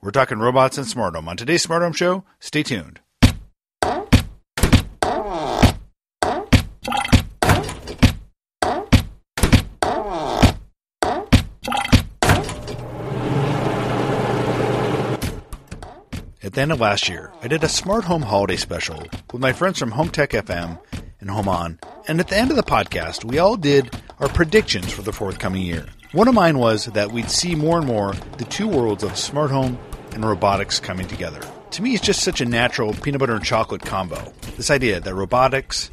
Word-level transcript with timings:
We're 0.00 0.10
talking 0.10 0.38
robots 0.38 0.78
and 0.78 0.86
smart 0.86 1.14
home. 1.14 1.28
On 1.28 1.36
today's 1.36 1.62
Smart 1.62 1.82
Home 1.82 1.92
Show, 1.92 2.24
stay 2.38 2.62
tuned. 2.62 3.00
At 16.42 16.52
the 16.52 16.60
end 16.60 16.70
of 16.70 16.80
last 16.80 17.08
year, 17.08 17.32
I 17.42 17.48
did 17.48 17.64
a 17.64 17.68
smart 17.68 18.04
home 18.04 18.22
holiday 18.22 18.56
special 18.56 19.02
with 19.32 19.42
my 19.42 19.52
friends 19.52 19.78
from 19.78 19.90
Home 19.92 20.10
Tech 20.10 20.30
FM 20.30 20.78
and 21.20 21.30
Home 21.30 21.48
On. 21.48 21.80
And 22.06 22.20
at 22.20 22.28
the 22.28 22.36
end 22.36 22.50
of 22.50 22.56
the 22.56 22.62
podcast, 22.62 23.24
we 23.24 23.38
all 23.38 23.56
did 23.56 23.90
our 24.20 24.28
predictions 24.28 24.92
for 24.92 25.02
the 25.02 25.12
forthcoming 25.12 25.62
year. 25.62 25.86
One 26.16 26.28
of 26.28 26.34
mine 26.34 26.56
was 26.56 26.86
that 26.86 27.12
we'd 27.12 27.28
see 27.28 27.54
more 27.54 27.76
and 27.76 27.86
more 27.86 28.14
the 28.38 28.46
two 28.46 28.66
worlds 28.66 29.02
of 29.02 29.18
smart 29.18 29.50
home 29.50 29.78
and 30.14 30.24
robotics 30.24 30.80
coming 30.80 31.06
together. 31.06 31.42
To 31.72 31.82
me, 31.82 31.92
it's 31.92 32.02
just 32.02 32.22
such 32.22 32.40
a 32.40 32.46
natural 32.46 32.94
peanut 32.94 33.20
butter 33.20 33.34
and 33.34 33.44
chocolate 33.44 33.82
combo. 33.82 34.32
This 34.56 34.70
idea 34.70 34.98
that 34.98 35.14
robotics 35.14 35.90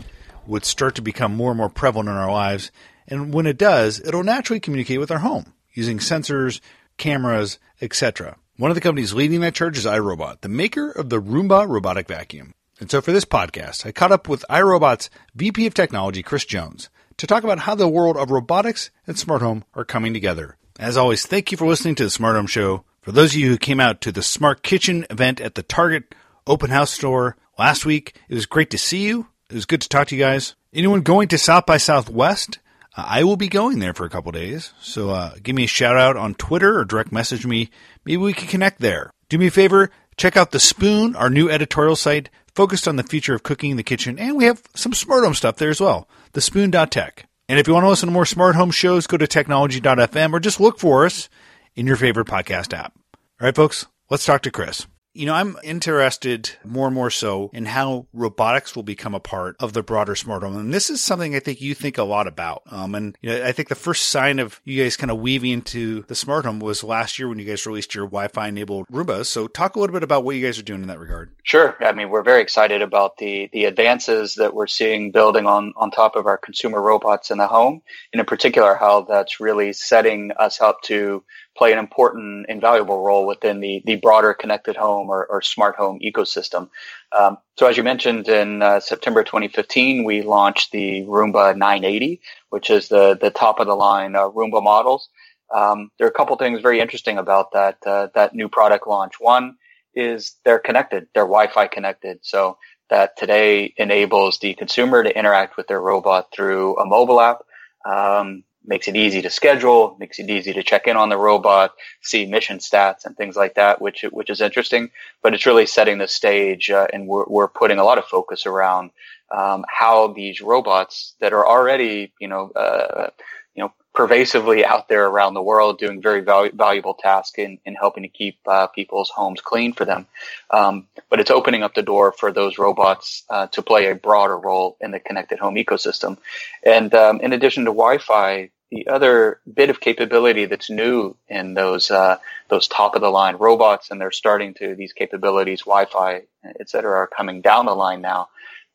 would 0.48 0.64
start 0.64 0.96
to 0.96 1.02
become 1.02 1.36
more 1.36 1.52
and 1.52 1.58
more 1.58 1.68
prevalent 1.68 2.08
in 2.08 2.16
our 2.16 2.32
lives, 2.32 2.72
and 3.06 3.34
when 3.34 3.46
it 3.46 3.58
does, 3.58 4.00
it'll 4.00 4.24
naturally 4.24 4.62
communicate 4.62 5.02
with 5.02 5.12
our 5.12 5.18
home 5.18 5.52
using 5.74 5.98
sensors, 5.98 6.62
cameras, 6.96 7.60
etc. 7.82 8.38
One 8.56 8.72
of 8.72 8.76
the 8.76 8.82
companies 8.82 9.14
leading 9.14 9.42
that 9.42 9.56
charge 9.56 9.78
is 9.78 9.86
iRobot, 9.86 10.40
the 10.40 10.48
maker 10.48 10.90
of 10.90 11.10
the 11.10 11.22
Roomba 11.22 11.68
robotic 11.68 12.08
vacuum. 12.08 12.54
And 12.80 12.90
so 12.90 13.02
for 13.02 13.12
this 13.12 13.26
podcast, 13.26 13.86
I 13.86 13.92
caught 13.92 14.14
up 14.14 14.30
with 14.30 14.46
iRobot's 14.50 15.10
VP 15.36 15.68
of 15.68 15.74
Technology, 15.74 16.24
Chris 16.24 16.46
Jones, 16.46 16.88
to 17.18 17.28
talk 17.28 17.44
about 17.44 17.60
how 17.60 17.76
the 17.76 17.88
world 17.88 18.18
of 18.18 18.32
robotics 18.32 18.90
and 19.08 19.18
smart 19.18 19.42
home 19.42 19.64
are 19.74 19.86
coming 19.86 20.14
together. 20.14 20.58
As 20.80 20.98
always, 20.98 21.26
thank 21.26 21.52
you 21.52 21.58
for 21.58 21.68
listening 21.68 21.96
to 21.96 22.04
the 22.04 22.10
Smart 22.10 22.36
Home 22.36 22.48
Show. 22.48 22.84
For 23.02 23.12
those 23.12 23.34
of 23.34 23.40
you 23.40 23.50
who 23.50 23.58
came 23.58 23.80
out 23.80 24.02
to 24.02 24.12
the 24.12 24.24
Smart 24.24 24.64
Kitchen 24.64 25.06
event 25.10 25.40
at 25.40 25.56
the 25.56 25.64
Target 25.64 26.16
open 26.48 26.72
house 26.72 26.92
store 26.92 27.36
last 27.60 27.86
week, 27.86 28.16
it 28.28 28.34
was 28.36 28.46
great 28.46 28.70
to 28.72 28.78
see 28.78 29.06
you. 29.06 29.28
It 29.50 29.56
was 29.56 29.66
good 29.66 29.82
to 29.82 29.90
talk 29.90 30.08
to 30.08 30.16
you 30.16 30.22
guys. 30.22 30.56
Anyone 30.74 31.02
going 31.02 31.28
to 31.28 31.38
South 31.38 31.66
by 31.66 31.78
Southwest? 31.78 32.60
Uh, 32.96 33.06
I 33.08 33.24
will 33.24 33.38
be 33.38 33.50
going 33.50 33.80
there 33.80 33.94
for 33.94 34.06
a 34.06 34.10
couple 34.10 34.32
days, 34.32 34.74
so 34.82 35.12
uh, 35.12 35.36
give 35.42 35.56
me 35.56 35.66
a 35.66 35.68
shout 35.68 35.98
out 35.98 36.18
on 36.18 36.34
Twitter 36.34 36.80
or 36.80 36.86
direct 36.86 37.12
message 37.12 37.46
me. 37.46 37.70
Maybe 38.06 38.18
we 38.18 38.34
can 38.34 38.48
connect 38.48 38.80
there. 38.80 39.12
Do 39.30 39.38
me 39.38 39.48
a 39.48 39.52
favor, 39.52 39.92
check 40.18 40.38
out 40.38 40.52
The 40.52 40.60
Spoon, 40.60 41.16
our 41.16 41.30
new 41.30 41.50
editorial 41.50 41.96
site 41.96 42.30
focused 42.56 42.88
on 42.88 42.96
the 42.96 43.04
future 43.04 43.34
of 43.34 43.44
cooking 43.44 43.72
in 43.72 43.78
the 43.78 43.84
kitchen, 43.84 44.18
and 44.20 44.36
we 44.36 44.46
have 44.46 44.62
some 44.76 44.94
smart 44.94 45.24
home 45.24 45.34
stuff 45.34 45.58
there 45.58 45.70
as 45.70 45.82
well. 45.82 46.08
TheSpoon.tech. 46.34 47.28
And 47.50 47.60
if 47.60 47.68
you 47.68 47.74
want 47.74 47.84
to 47.84 47.90
listen 47.90 48.08
to 48.08 48.14
more 48.14 48.26
smart 48.26 48.56
home 48.56 48.72
shows, 48.72 49.08
go 49.08 49.18
to 49.18 49.28
technology.fm 49.28 50.34
or 50.34 50.40
just 50.40 50.60
look 50.60 50.80
for 50.80 51.06
us 51.06 51.30
in 51.76 51.88
your 51.88 51.98
favorite 51.98 52.28
podcast 52.28 52.74
app. 52.74 52.94
All 53.42 53.46
right, 53.46 53.56
folks, 53.56 53.86
let's 54.10 54.26
talk 54.26 54.42
to 54.44 54.52
Chris. 54.52 54.88
You 55.16 55.28
know, 55.28 55.36
I'm 55.36 55.58
interested 55.64 56.52
more 56.66 56.88
and 56.88 56.96
more 56.96 57.12
so 57.12 57.52
in 57.54 57.66
how 57.66 58.08
robotics 58.14 58.76
will 58.76 58.84
become 58.84 59.14
a 59.14 59.20
part 59.20 59.56
of 59.60 59.74
the 59.74 59.84
broader 59.84 60.16
smart 60.16 60.42
home. 60.42 60.58
And 60.58 60.74
this 60.74 60.90
is 60.90 61.04
something 61.04 61.36
I 61.36 61.40
think 61.40 61.62
you 61.62 61.76
think 61.76 62.00
a 62.00 62.04
lot 62.04 62.28
about. 62.28 62.64
Um, 62.66 62.96
and 62.96 63.16
you 63.22 63.30
know, 63.30 63.46
I 63.46 63.52
think 63.52 63.70
the 63.70 63.76
first 63.76 64.10
sign 64.10 64.40
of 64.40 64.60
you 64.64 64.82
guys 64.82 64.98
kind 64.98 65.12
of 65.12 65.20
weaving 65.20 65.52
into 65.52 66.02
the 66.08 66.16
smart 66.16 66.46
home 66.46 66.60
was 66.60 66.84
last 66.84 67.20
year 67.20 67.28
when 67.30 67.38
you 67.38 67.46
guys 67.46 67.66
released 67.68 67.94
your 67.94 68.06
Wi-Fi 68.06 68.48
enabled 68.48 68.88
Roombas. 68.92 69.28
So 69.28 69.48
talk 69.48 69.76
a 69.76 69.80
little 69.80 69.94
bit 69.94 70.02
about 70.02 70.24
what 70.24 70.36
you 70.36 70.44
guys 70.44 70.58
are 70.58 70.64
doing 70.64 70.82
in 70.82 70.88
that 70.88 71.00
regard. 71.00 71.32
Sure. 71.44 71.78
I 71.80 71.92
mean, 71.92 72.10
we're 72.10 72.24
very 72.24 72.42
excited 72.42 72.82
about 72.82 73.18
the, 73.18 73.52
the 73.54 73.66
advances 73.66 74.36
that 74.36 74.56
we're 74.56 74.66
seeing 74.66 75.12
building 75.12 75.46
on, 75.46 75.74
on 75.76 75.92
top 75.92 76.16
of 76.16 76.26
our 76.26 76.40
consumer 76.40 76.82
robots 76.82 77.30
in 77.30 77.38
the 77.38 77.48
home. 77.48 77.84
And 78.14 78.20
in 78.20 78.26
particular, 78.26 78.74
how 78.74 79.02
that's 79.02 79.40
really 79.40 79.74
setting 79.74 80.32
us 80.40 80.60
up 80.60 80.82
to 80.84 81.24
play 81.56 81.72
an 81.72 81.80
important, 81.80 82.48
invaluable 82.50 83.04
role 83.04 83.26
within 83.26 83.60
the, 83.60 83.82
the 83.86 83.96
broader 83.98 84.34
connected 84.34 84.76
home 84.76 85.10
or, 85.10 85.26
or 85.26 85.42
smart 85.42 85.76
home 85.76 86.00
ecosystem. 86.00 86.70
Um, 87.18 87.38
so 87.58 87.68
as 87.68 87.78
you 87.78 87.84
mentioned, 87.84 88.28
in 88.28 88.62
uh, 88.62 88.80
September 88.80 89.24
2015, 89.24 90.04
we 90.04 90.22
launched 90.22 90.72
the 90.72 91.04
Roomba 91.04 91.56
980, 91.56 92.22
which 92.50 92.70
is 92.70 92.90
the, 92.90 93.18
the 93.20 93.30
top 93.30 93.60
of 93.60 93.68
the 93.68 93.76
line 93.76 94.16
uh, 94.16 94.30
Roomba 94.30 94.64
models. 94.64 95.10
Um, 95.54 95.92
there 95.98 96.08
are 96.08 96.10
a 96.10 96.14
couple 96.14 96.36
things 96.38 96.62
very 96.62 96.80
interesting 96.80 97.18
about 97.18 97.52
that, 97.54 97.78
uh, 97.86 98.08
that 98.16 98.34
new 98.34 98.50
product 98.50 98.88
launch. 98.88 99.14
One 99.20 99.58
is 99.94 100.36
they're 100.44 100.60
connected. 100.60 101.08
They're 101.14 101.24
Wi-Fi 101.24 101.68
connected. 101.68 102.20
So 102.24 102.58
that 102.90 103.18
today 103.18 103.74
enables 103.78 104.40
the 104.40 104.54
consumer 104.54 105.04
to 105.04 105.18
interact 105.18 105.58
with 105.58 105.68
their 105.68 105.82
robot 105.82 106.30
through 106.32 106.78
a 106.78 106.86
mobile 106.86 107.22
app. 107.22 107.40
Um, 107.86 108.44
makes 108.66 108.88
it 108.88 108.96
easy 108.96 109.22
to 109.22 109.30
schedule, 109.30 109.96
makes 110.00 110.20
it 110.20 110.30
easy 110.30 110.54
to 110.54 110.64
check 110.64 110.88
in 110.88 110.98
on 110.98 111.10
the 111.10 111.18
robot, 111.18 111.74
see 112.02 112.26
mission 112.26 112.60
stats 112.60 113.06
and 113.06 113.16
things 113.16 113.36
like 113.36 113.56
that, 113.56 113.82
which 113.82 114.04
which 114.12 114.30
is 114.30 114.42
interesting. 114.42 114.92
But 115.22 115.34
it's 115.34 115.46
really 115.46 115.66
setting 115.66 115.98
the 115.98 116.08
stage, 116.08 116.70
uh, 116.70 116.88
and 116.94 117.08
we're 117.08 117.26
we're 117.28 117.48
putting 117.48 117.80
a 117.80 117.84
lot 117.84 117.98
of 117.98 118.06
focus 118.06 118.46
around 118.46 118.92
um, 119.32 119.66
how 119.68 120.08
these 120.08 120.42
robots 120.42 121.16
that 121.20 121.34
are 121.34 121.46
already, 121.46 122.12
you 122.20 122.28
know, 122.28 122.52
uh, 122.52 123.10
you 123.56 123.64
know, 123.64 123.74
pervasively 123.94 124.66
out 124.66 124.88
there 124.88 125.06
around 125.06 125.36
the 125.36 125.42
world 125.42 125.78
doing 125.78 126.02
very 126.02 126.22
val- 126.22 126.50
valuable 126.54 126.96
tasks 126.96 127.38
in, 127.38 127.60
in 127.66 127.76
helping 127.76 128.04
to 128.04 128.10
keep 128.10 128.40
uh, 128.48 128.68
people's 128.68 129.12
homes 129.12 129.40
clean 129.40 129.74
for 129.74 129.86
them. 129.86 130.08
Um, 130.50 130.88
but 131.10 131.20
it's 131.20 131.30
opening 131.30 131.64
up 131.64 131.76
the 131.76 131.84
door 131.84 132.12
for 132.12 132.32
those 132.32 132.58
robots 132.58 133.24
uh, 133.30 133.48
to 133.48 133.62
play 133.62 133.92
a 133.92 133.96
broader 133.96 134.38
role 134.38 134.78
in 134.82 134.92
the 134.92 135.00
connected 135.00 135.40
home 135.40 135.56
ecosystem. 135.56 136.18
And 136.66 136.94
um, 136.94 137.22
in 137.22 137.34
addition 137.34 137.66
to 137.66 137.72
Wi-Fi, 137.72 138.50
the 138.72 138.88
other 138.88 139.40
bit 139.54 139.70
of 139.70 139.80
capability 139.80 140.46
that's 140.46 140.72
new 140.72 141.16
in 141.28 141.54
those 141.54 141.92
uh, 141.92 142.18
those 142.50 142.68
top 142.68 142.96
of 142.96 143.02
the 143.02 143.10
line 143.10 143.36
robots, 143.36 143.92
and 143.92 144.02
they're 144.02 144.12
starting 144.12 144.56
to 144.56 144.74
these 144.74 144.94
capabilities, 144.94 145.62
Wi-Fi, 145.62 146.24
et 146.60 146.70
cetera, 146.70 146.98
are 146.98 147.08
coming 147.08 147.42
down 147.42 147.68
the 147.68 147.76
line 147.76 148.02
now, 148.02 148.30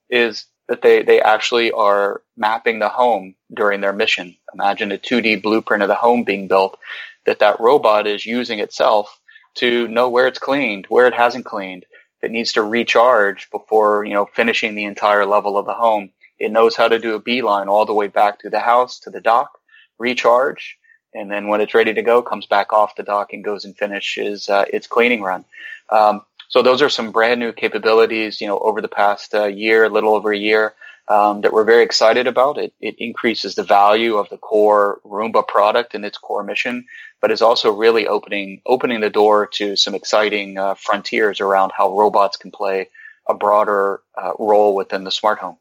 is 0.08 0.46
that 0.68 0.82
they, 0.82 1.02
they 1.02 1.20
actually 1.20 1.72
are 1.72 2.22
mapping 2.36 2.78
the 2.78 2.88
home 2.88 3.34
during 3.54 3.80
their 3.80 3.92
mission. 3.92 4.36
Imagine 4.54 4.92
a 4.92 4.98
2D 4.98 5.42
blueprint 5.42 5.82
of 5.82 5.88
the 5.88 5.94
home 5.94 6.24
being 6.24 6.48
built 6.48 6.78
that 7.26 7.38
that 7.38 7.60
robot 7.60 8.06
is 8.06 8.26
using 8.26 8.58
itself 8.58 9.18
to 9.54 9.88
know 9.88 10.08
where 10.08 10.26
it's 10.26 10.38
cleaned, 10.38 10.86
where 10.86 11.06
it 11.06 11.14
hasn't 11.14 11.44
cleaned. 11.44 11.84
It 12.22 12.30
needs 12.30 12.52
to 12.52 12.62
recharge 12.62 13.50
before, 13.50 14.04
you 14.04 14.12
know, 14.12 14.26
finishing 14.26 14.74
the 14.74 14.84
entire 14.84 15.24
level 15.24 15.56
of 15.56 15.66
the 15.66 15.74
home. 15.74 16.10
It 16.38 16.52
knows 16.52 16.76
how 16.76 16.88
to 16.88 16.98
do 16.98 17.14
a 17.14 17.20
beeline 17.20 17.68
all 17.68 17.86
the 17.86 17.94
way 17.94 18.08
back 18.08 18.40
to 18.40 18.50
the 18.50 18.60
house, 18.60 19.00
to 19.00 19.10
the 19.10 19.20
dock, 19.20 19.58
recharge, 19.98 20.78
and 21.14 21.30
then 21.30 21.48
when 21.48 21.60
it's 21.60 21.74
ready 21.74 21.94
to 21.94 22.02
go, 22.02 22.22
comes 22.22 22.46
back 22.46 22.72
off 22.72 22.96
the 22.96 23.02
dock 23.02 23.32
and 23.32 23.44
goes 23.44 23.64
and 23.64 23.76
finishes 23.76 24.48
uh, 24.48 24.64
its 24.72 24.86
cleaning 24.86 25.22
run. 25.22 25.44
Um, 25.90 26.22
so 26.48 26.62
those 26.62 26.82
are 26.82 26.88
some 26.88 27.12
brand 27.12 27.40
new 27.40 27.52
capabilities, 27.52 28.40
you 28.40 28.46
know, 28.46 28.58
over 28.58 28.80
the 28.80 28.88
past 28.88 29.34
uh, 29.34 29.46
year, 29.46 29.84
a 29.84 29.88
little 29.88 30.14
over 30.14 30.32
a 30.32 30.38
year, 30.38 30.74
um, 31.08 31.42
that 31.42 31.52
we're 31.52 31.64
very 31.64 31.82
excited 31.82 32.26
about. 32.26 32.58
It, 32.58 32.72
it 32.80 32.96
increases 32.98 33.54
the 33.54 33.62
value 33.62 34.16
of 34.16 34.28
the 34.30 34.38
core 34.38 35.00
Roomba 35.04 35.46
product 35.46 35.94
and 35.94 36.04
its 36.04 36.18
core 36.18 36.42
mission, 36.42 36.86
but 37.20 37.30
is 37.30 37.42
also 37.42 37.72
really 37.72 38.06
opening 38.06 38.62
opening 38.66 39.00
the 39.00 39.10
door 39.10 39.46
to 39.54 39.76
some 39.76 39.94
exciting 39.94 40.58
uh, 40.58 40.74
frontiers 40.74 41.40
around 41.40 41.72
how 41.76 41.96
robots 41.96 42.36
can 42.36 42.50
play 42.50 42.88
a 43.28 43.34
broader 43.34 44.00
uh, 44.16 44.32
role 44.38 44.74
within 44.74 45.04
the 45.04 45.10
smart 45.10 45.38
home. 45.38 45.56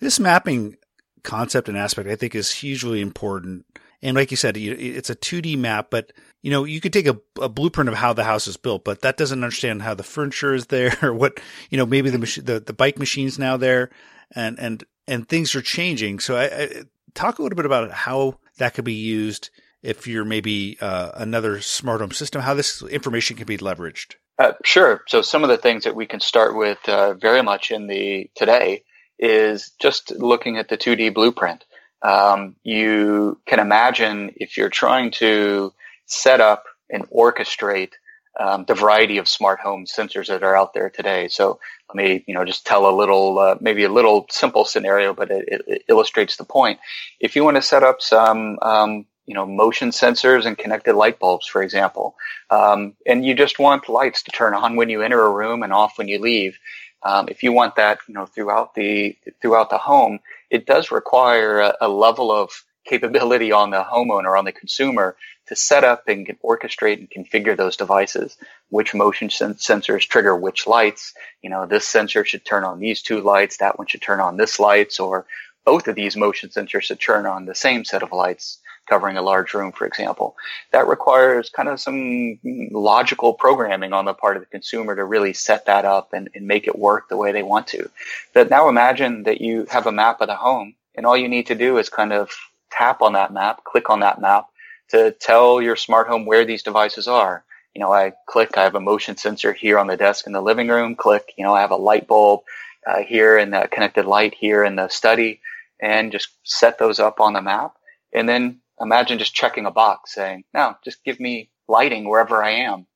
This 0.00 0.18
mapping 0.18 0.76
concept 1.22 1.68
and 1.68 1.76
aspect, 1.76 2.08
I 2.08 2.16
think, 2.16 2.34
is 2.34 2.50
hugely 2.50 3.00
important. 3.00 3.66
And 4.02 4.16
like 4.16 4.30
you 4.30 4.36
said, 4.36 4.56
it's 4.56 5.10
a 5.10 5.14
2D 5.14 5.58
map, 5.58 5.88
but 5.90 6.12
you 6.42 6.50
know, 6.50 6.64
you 6.64 6.80
could 6.80 6.92
take 6.92 7.06
a, 7.06 7.18
a, 7.40 7.48
blueprint 7.48 7.88
of 7.88 7.96
how 7.96 8.14
the 8.14 8.24
house 8.24 8.46
is 8.46 8.56
built, 8.56 8.82
but 8.82 9.02
that 9.02 9.18
doesn't 9.18 9.42
understand 9.42 9.82
how 9.82 9.94
the 9.94 10.02
furniture 10.02 10.54
is 10.54 10.66
there 10.66 10.96
or 11.02 11.12
what, 11.12 11.38
you 11.68 11.76
know, 11.76 11.84
maybe 11.84 12.08
the 12.08 12.18
machine, 12.18 12.44
the, 12.44 12.60
the 12.60 12.72
bike 12.72 12.98
machine's 12.98 13.38
now 13.38 13.56
there 13.56 13.90
and, 14.34 14.58
and, 14.58 14.84
and 15.06 15.28
things 15.28 15.54
are 15.54 15.60
changing. 15.60 16.18
So 16.18 16.36
I, 16.36 16.44
I, 16.44 16.68
talk 17.14 17.38
a 17.38 17.42
little 17.42 17.56
bit 17.56 17.66
about 17.66 17.90
how 17.90 18.38
that 18.58 18.74
could 18.74 18.84
be 18.84 18.94
used 18.94 19.50
if 19.82 20.06
you're 20.06 20.24
maybe 20.24 20.78
uh, 20.80 21.10
another 21.14 21.60
smart 21.60 22.00
home 22.00 22.12
system, 22.12 22.42
how 22.42 22.54
this 22.54 22.82
information 22.82 23.36
can 23.36 23.46
be 23.46 23.58
leveraged. 23.58 24.14
Uh, 24.38 24.52
sure. 24.64 25.02
So 25.08 25.20
some 25.22 25.42
of 25.42 25.50
the 25.50 25.58
things 25.58 25.84
that 25.84 25.94
we 25.94 26.06
can 26.06 26.20
start 26.20 26.56
with 26.56 26.78
uh, 26.88 27.14
very 27.14 27.42
much 27.42 27.70
in 27.70 27.86
the 27.86 28.30
today 28.34 28.84
is 29.18 29.72
just 29.78 30.12
looking 30.12 30.56
at 30.56 30.68
the 30.68 30.78
2D 30.78 31.12
blueprint. 31.12 31.64
Um, 32.02 32.56
you 32.62 33.40
can 33.46 33.58
imagine 33.58 34.32
if 34.36 34.56
you're 34.56 34.70
trying 34.70 35.10
to 35.12 35.72
set 36.06 36.40
up 36.40 36.64
and 36.88 37.08
orchestrate 37.10 37.92
um, 38.38 38.64
the 38.66 38.74
variety 38.74 39.18
of 39.18 39.28
smart 39.28 39.60
home 39.60 39.86
sensors 39.86 40.28
that 40.28 40.42
are 40.42 40.56
out 40.56 40.72
there 40.72 40.88
today. 40.88 41.28
So 41.28 41.58
let 41.88 41.96
me, 41.96 42.24
you 42.26 42.34
know, 42.34 42.44
just 42.44 42.64
tell 42.64 42.88
a 42.88 42.94
little, 42.96 43.38
uh, 43.38 43.56
maybe 43.60 43.84
a 43.84 43.92
little 43.92 44.26
simple 44.30 44.64
scenario, 44.64 45.12
but 45.12 45.30
it, 45.30 45.64
it, 45.66 45.82
illustrates 45.88 46.36
the 46.36 46.44
point. 46.44 46.78
If 47.18 47.36
you 47.36 47.44
want 47.44 47.56
to 47.56 47.62
set 47.62 47.82
up 47.82 48.00
some, 48.00 48.58
um, 48.62 49.06
you 49.26 49.34
know, 49.34 49.46
motion 49.46 49.90
sensors 49.90 50.46
and 50.46 50.56
connected 50.56 50.94
light 50.94 51.18
bulbs, 51.18 51.46
for 51.46 51.62
example, 51.62 52.16
um, 52.50 52.94
and 53.06 53.24
you 53.24 53.34
just 53.34 53.58
want 53.58 53.88
lights 53.88 54.22
to 54.22 54.30
turn 54.30 54.54
on 54.54 54.76
when 54.76 54.88
you 54.88 55.02
enter 55.02 55.20
a 55.20 55.30
room 55.30 55.62
and 55.62 55.72
off 55.72 55.98
when 55.98 56.08
you 56.08 56.18
leave. 56.18 56.58
Um, 57.02 57.28
if 57.28 57.42
you 57.42 57.52
want 57.52 57.76
that, 57.76 57.98
you 58.08 58.14
know, 58.14 58.26
throughout 58.26 58.74
the 58.74 59.16
throughout 59.40 59.70
the 59.70 59.78
home, 59.78 60.18
it 60.50 60.66
does 60.66 60.90
require 60.90 61.60
a, 61.60 61.76
a 61.80 61.88
level 61.88 62.30
of 62.32 62.50
capability 62.84 63.52
on 63.52 63.70
the 63.70 63.82
homeowner, 63.82 64.38
on 64.38 64.44
the 64.44 64.52
consumer, 64.52 65.16
to 65.46 65.56
set 65.56 65.84
up 65.84 66.08
and 66.08 66.26
orchestrate 66.44 66.98
and 66.98 67.10
configure 67.10 67.56
those 67.56 67.76
devices. 67.76 68.36
Which 68.68 68.94
motion 68.94 69.28
sensors 69.28 70.06
trigger 70.08 70.36
which 70.36 70.66
lights? 70.66 71.12
You 71.42 71.50
know, 71.50 71.66
this 71.66 71.86
sensor 71.86 72.24
should 72.24 72.44
turn 72.44 72.64
on 72.64 72.78
these 72.78 73.02
two 73.02 73.20
lights. 73.20 73.58
That 73.58 73.78
one 73.78 73.88
should 73.88 74.02
turn 74.02 74.20
on 74.20 74.36
this 74.36 74.60
lights, 74.60 75.00
or 75.00 75.26
both 75.64 75.88
of 75.88 75.94
these 75.94 76.16
motion 76.16 76.50
sensors 76.50 76.82
should 76.82 77.00
turn 77.00 77.26
on 77.26 77.46
the 77.46 77.54
same 77.54 77.84
set 77.84 78.02
of 78.02 78.12
lights 78.12 78.59
covering 78.88 79.16
a 79.16 79.22
large 79.22 79.54
room, 79.54 79.72
for 79.72 79.86
example. 79.86 80.36
That 80.72 80.86
requires 80.86 81.48
kind 81.50 81.68
of 81.68 81.80
some 81.80 82.38
logical 82.72 83.34
programming 83.34 83.92
on 83.92 84.04
the 84.04 84.14
part 84.14 84.36
of 84.36 84.42
the 84.42 84.46
consumer 84.46 84.96
to 84.96 85.04
really 85.04 85.32
set 85.32 85.66
that 85.66 85.84
up 85.84 86.12
and, 86.12 86.28
and 86.34 86.46
make 86.46 86.66
it 86.66 86.78
work 86.78 87.08
the 87.08 87.16
way 87.16 87.32
they 87.32 87.42
want 87.42 87.66
to. 87.68 87.88
But 88.34 88.50
now 88.50 88.68
imagine 88.68 89.22
that 89.24 89.40
you 89.40 89.66
have 89.70 89.86
a 89.86 89.92
map 89.92 90.20
of 90.20 90.28
the 90.28 90.36
home 90.36 90.74
and 90.94 91.06
all 91.06 91.16
you 91.16 91.28
need 91.28 91.46
to 91.46 91.54
do 91.54 91.78
is 91.78 91.88
kind 91.88 92.12
of 92.12 92.30
tap 92.70 93.02
on 93.02 93.12
that 93.12 93.32
map, 93.32 93.64
click 93.64 93.90
on 93.90 94.00
that 94.00 94.20
map 94.20 94.46
to 94.90 95.12
tell 95.12 95.62
your 95.62 95.76
smart 95.76 96.08
home 96.08 96.26
where 96.26 96.44
these 96.44 96.62
devices 96.62 97.06
are. 97.06 97.44
You 97.74 97.80
know, 97.80 97.92
I 97.92 98.12
click, 98.26 98.56
I 98.56 98.64
have 98.64 98.74
a 98.74 98.80
motion 98.80 99.16
sensor 99.16 99.52
here 99.52 99.78
on 99.78 99.86
the 99.86 99.96
desk 99.96 100.26
in 100.26 100.32
the 100.32 100.40
living 100.40 100.68
room, 100.68 100.96
click, 100.96 101.32
you 101.38 101.44
know, 101.44 101.54
I 101.54 101.60
have 101.60 101.70
a 101.70 101.76
light 101.76 102.08
bulb 102.08 102.40
uh, 102.86 103.02
here 103.02 103.38
and 103.38 103.54
a 103.54 103.68
connected 103.68 104.06
light 104.06 104.34
here 104.34 104.64
in 104.64 104.76
the 104.76 104.88
study 104.88 105.40
and 105.80 106.12
just 106.12 106.30
set 106.42 106.78
those 106.78 106.98
up 106.98 107.20
on 107.20 107.32
the 107.32 107.42
map. 107.42 107.74
And 108.12 108.28
then 108.28 108.60
imagine 108.80 109.18
just 109.18 109.34
checking 109.34 109.66
a 109.66 109.70
box 109.70 110.14
saying, 110.14 110.44
no, 110.54 110.74
just 110.84 111.04
give 111.04 111.20
me 111.20 111.50
lighting 111.68 112.08
wherever 112.08 112.42
I 112.42 112.50
am. 112.50 112.86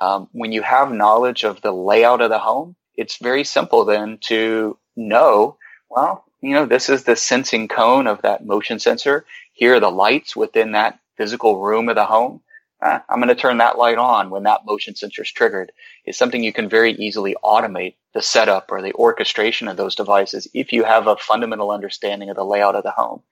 Um, 0.00 0.28
when 0.32 0.52
you 0.52 0.62
have 0.62 0.92
knowledge 0.92 1.44
of 1.44 1.60
the 1.60 1.72
layout 1.72 2.20
of 2.20 2.30
the 2.30 2.38
home, 2.38 2.76
it's 2.96 3.18
very 3.18 3.44
simple 3.44 3.84
then 3.84 4.18
to 4.22 4.78
know, 4.96 5.56
well, 5.90 6.24
you 6.40 6.52
know, 6.52 6.66
this 6.66 6.88
is 6.88 7.04
the 7.04 7.16
sensing 7.16 7.68
cone 7.68 8.06
of 8.06 8.22
that 8.22 8.44
motion 8.44 8.78
sensor. 8.78 9.24
Here 9.52 9.76
are 9.76 9.80
the 9.80 9.90
lights 9.90 10.36
within 10.36 10.72
that 10.72 10.98
physical 11.16 11.60
room 11.60 11.88
of 11.88 11.96
the 11.96 12.04
home. 12.04 12.40
Uh, 12.82 12.98
I'm 13.08 13.18
going 13.18 13.28
to 13.28 13.34
turn 13.34 13.58
that 13.58 13.78
light 13.78 13.98
on 13.98 14.30
when 14.30 14.42
that 14.42 14.66
motion 14.66 14.94
sensor 14.94 15.22
is 15.22 15.32
triggered. 15.32 15.72
It's 16.04 16.18
something 16.18 16.42
you 16.42 16.52
can 16.52 16.68
very 16.68 16.92
easily 16.92 17.34
automate 17.42 17.94
the 18.12 18.20
setup 18.20 18.70
or 18.70 18.82
the 18.82 18.92
orchestration 18.92 19.68
of 19.68 19.76
those 19.76 19.94
devices 19.94 20.48
if 20.52 20.72
you 20.72 20.84
have 20.84 21.06
a 21.06 21.16
fundamental 21.16 21.70
understanding 21.70 22.28
of 22.28 22.36
the 22.36 22.44
layout 22.44 22.74
of 22.74 22.82
the 22.82 22.90
home. 22.90 23.22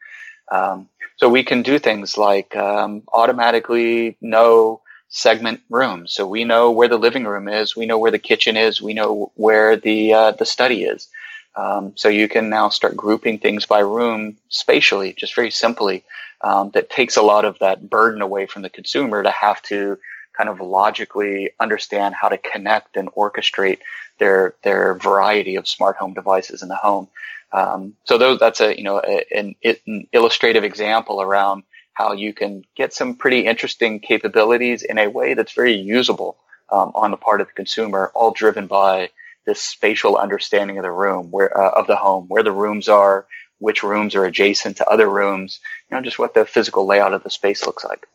Um, 0.50 0.88
so 1.16 1.28
we 1.28 1.44
can 1.44 1.62
do 1.62 1.78
things 1.78 2.18
like 2.18 2.56
um, 2.56 3.02
automatically 3.12 4.16
know 4.20 4.80
segment 5.08 5.60
rooms. 5.68 6.12
So 6.12 6.26
we 6.26 6.44
know 6.44 6.70
where 6.70 6.88
the 6.88 6.98
living 6.98 7.24
room 7.24 7.48
is, 7.48 7.76
we 7.76 7.86
know 7.86 7.98
where 7.98 8.10
the 8.10 8.18
kitchen 8.18 8.56
is, 8.56 8.80
we 8.80 8.94
know 8.94 9.30
where 9.36 9.76
the 9.76 10.14
uh, 10.14 10.32
the 10.32 10.46
study 10.46 10.84
is. 10.84 11.08
Um, 11.54 11.92
so 11.96 12.08
you 12.08 12.28
can 12.28 12.48
now 12.48 12.70
start 12.70 12.96
grouping 12.96 13.38
things 13.38 13.66
by 13.66 13.80
room 13.80 14.38
spatially, 14.48 15.12
just 15.12 15.34
very 15.34 15.50
simply. 15.50 16.04
Um, 16.40 16.70
that 16.70 16.90
takes 16.90 17.16
a 17.16 17.22
lot 17.22 17.44
of 17.44 17.58
that 17.60 17.88
burden 17.88 18.20
away 18.20 18.46
from 18.46 18.62
the 18.62 18.70
consumer 18.70 19.22
to 19.22 19.30
have 19.30 19.62
to 19.64 19.98
kind 20.36 20.48
of 20.48 20.60
logically 20.60 21.50
understand 21.60 22.16
how 22.16 22.28
to 22.28 22.38
connect 22.38 22.96
and 22.96 23.12
orchestrate 23.12 23.78
their 24.22 24.54
their 24.62 24.94
variety 24.94 25.56
of 25.56 25.66
smart 25.66 25.96
home 25.96 26.14
devices 26.14 26.62
in 26.62 26.68
the 26.68 26.76
home. 26.76 27.08
Um, 27.50 27.94
so 28.04 28.18
those, 28.18 28.38
that's 28.38 28.60
a 28.60 28.76
you 28.78 28.84
know 28.84 29.02
a, 29.04 29.24
an, 29.36 29.56
an, 29.64 30.06
illustrative 30.12 30.62
example 30.62 31.20
around 31.20 31.64
how 31.92 32.12
you 32.12 32.32
can 32.32 32.64
get 32.76 32.94
some 32.94 33.16
pretty 33.16 33.40
interesting 33.40 33.98
capabilities 33.98 34.82
in 34.82 34.96
a 34.98 35.08
way 35.08 35.34
that's 35.34 35.52
very 35.52 35.74
usable 35.74 36.36
um, 36.70 36.92
on 36.94 37.10
the 37.10 37.16
part 37.16 37.40
of 37.40 37.48
the 37.48 37.52
consumer, 37.52 38.12
all 38.14 38.30
driven 38.30 38.68
by 38.68 39.10
this 39.44 39.60
spatial 39.60 40.16
understanding 40.16 40.78
of 40.78 40.84
the 40.84 40.90
room, 40.92 41.32
where 41.32 41.50
uh, 41.58 41.80
of 41.80 41.88
the 41.88 41.96
home, 41.96 42.26
where 42.28 42.44
the 42.44 42.52
rooms 42.52 42.88
are, 42.88 43.26
which 43.58 43.82
rooms 43.82 44.14
are 44.14 44.24
adjacent 44.24 44.76
to 44.76 44.88
other 44.88 45.10
rooms, 45.10 45.58
you 45.90 45.96
know, 45.96 46.02
just 46.02 46.18
what 46.18 46.32
the 46.32 46.46
physical 46.46 46.86
layout 46.86 47.12
of 47.12 47.24
the 47.24 47.30
space 47.30 47.66
looks 47.66 47.84
like. 47.84 48.06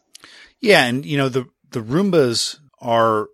Yeah, 0.61 0.85
and 0.85 1.05
you 1.05 1.17
know 1.17 1.27
the 1.27 1.47
the 1.71 1.81
Roombas 1.81 2.59
are 2.79 3.27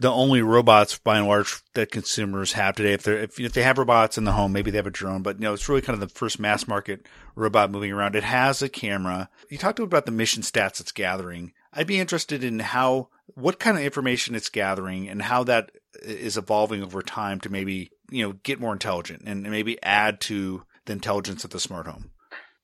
the 0.00 0.10
only 0.10 0.42
robots 0.42 0.98
by 0.98 1.18
and 1.18 1.26
large 1.26 1.62
that 1.74 1.90
consumers 1.90 2.52
have 2.52 2.76
today. 2.76 2.92
If 2.92 3.02
they 3.02 3.12
if, 3.14 3.40
if 3.40 3.52
they 3.52 3.62
have 3.62 3.78
robots 3.78 4.18
in 4.18 4.24
the 4.24 4.32
home, 4.32 4.52
maybe 4.52 4.70
they 4.70 4.78
have 4.78 4.86
a 4.86 4.90
drone, 4.90 5.22
but 5.22 5.36
you 5.36 5.42
know 5.42 5.52
it's 5.52 5.68
really 5.68 5.80
kind 5.80 6.00
of 6.00 6.08
the 6.08 6.14
first 6.14 6.38
mass 6.38 6.68
market 6.68 7.06
robot 7.34 7.70
moving 7.70 7.92
around. 7.92 8.14
It 8.14 8.24
has 8.24 8.62
a 8.62 8.68
camera. 8.68 9.28
You 9.50 9.58
talked 9.58 9.78
about 9.78 10.06
the 10.06 10.12
mission 10.12 10.42
stats 10.42 10.80
it's 10.80 10.92
gathering. 10.92 11.52
I'd 11.72 11.86
be 11.86 11.98
interested 12.00 12.44
in 12.44 12.60
how 12.60 13.08
what 13.34 13.58
kind 13.58 13.76
of 13.76 13.84
information 13.84 14.34
it's 14.34 14.48
gathering 14.48 15.08
and 15.08 15.22
how 15.22 15.44
that 15.44 15.72
is 16.02 16.36
evolving 16.36 16.82
over 16.82 17.02
time 17.02 17.40
to 17.40 17.50
maybe 17.50 17.90
you 18.10 18.26
know 18.26 18.34
get 18.42 18.60
more 18.60 18.72
intelligent 18.72 19.22
and 19.26 19.42
maybe 19.42 19.82
add 19.82 20.20
to 20.22 20.64
the 20.86 20.92
intelligence 20.92 21.44
of 21.44 21.50
the 21.50 21.60
smart 21.60 21.86
home. 21.86 22.10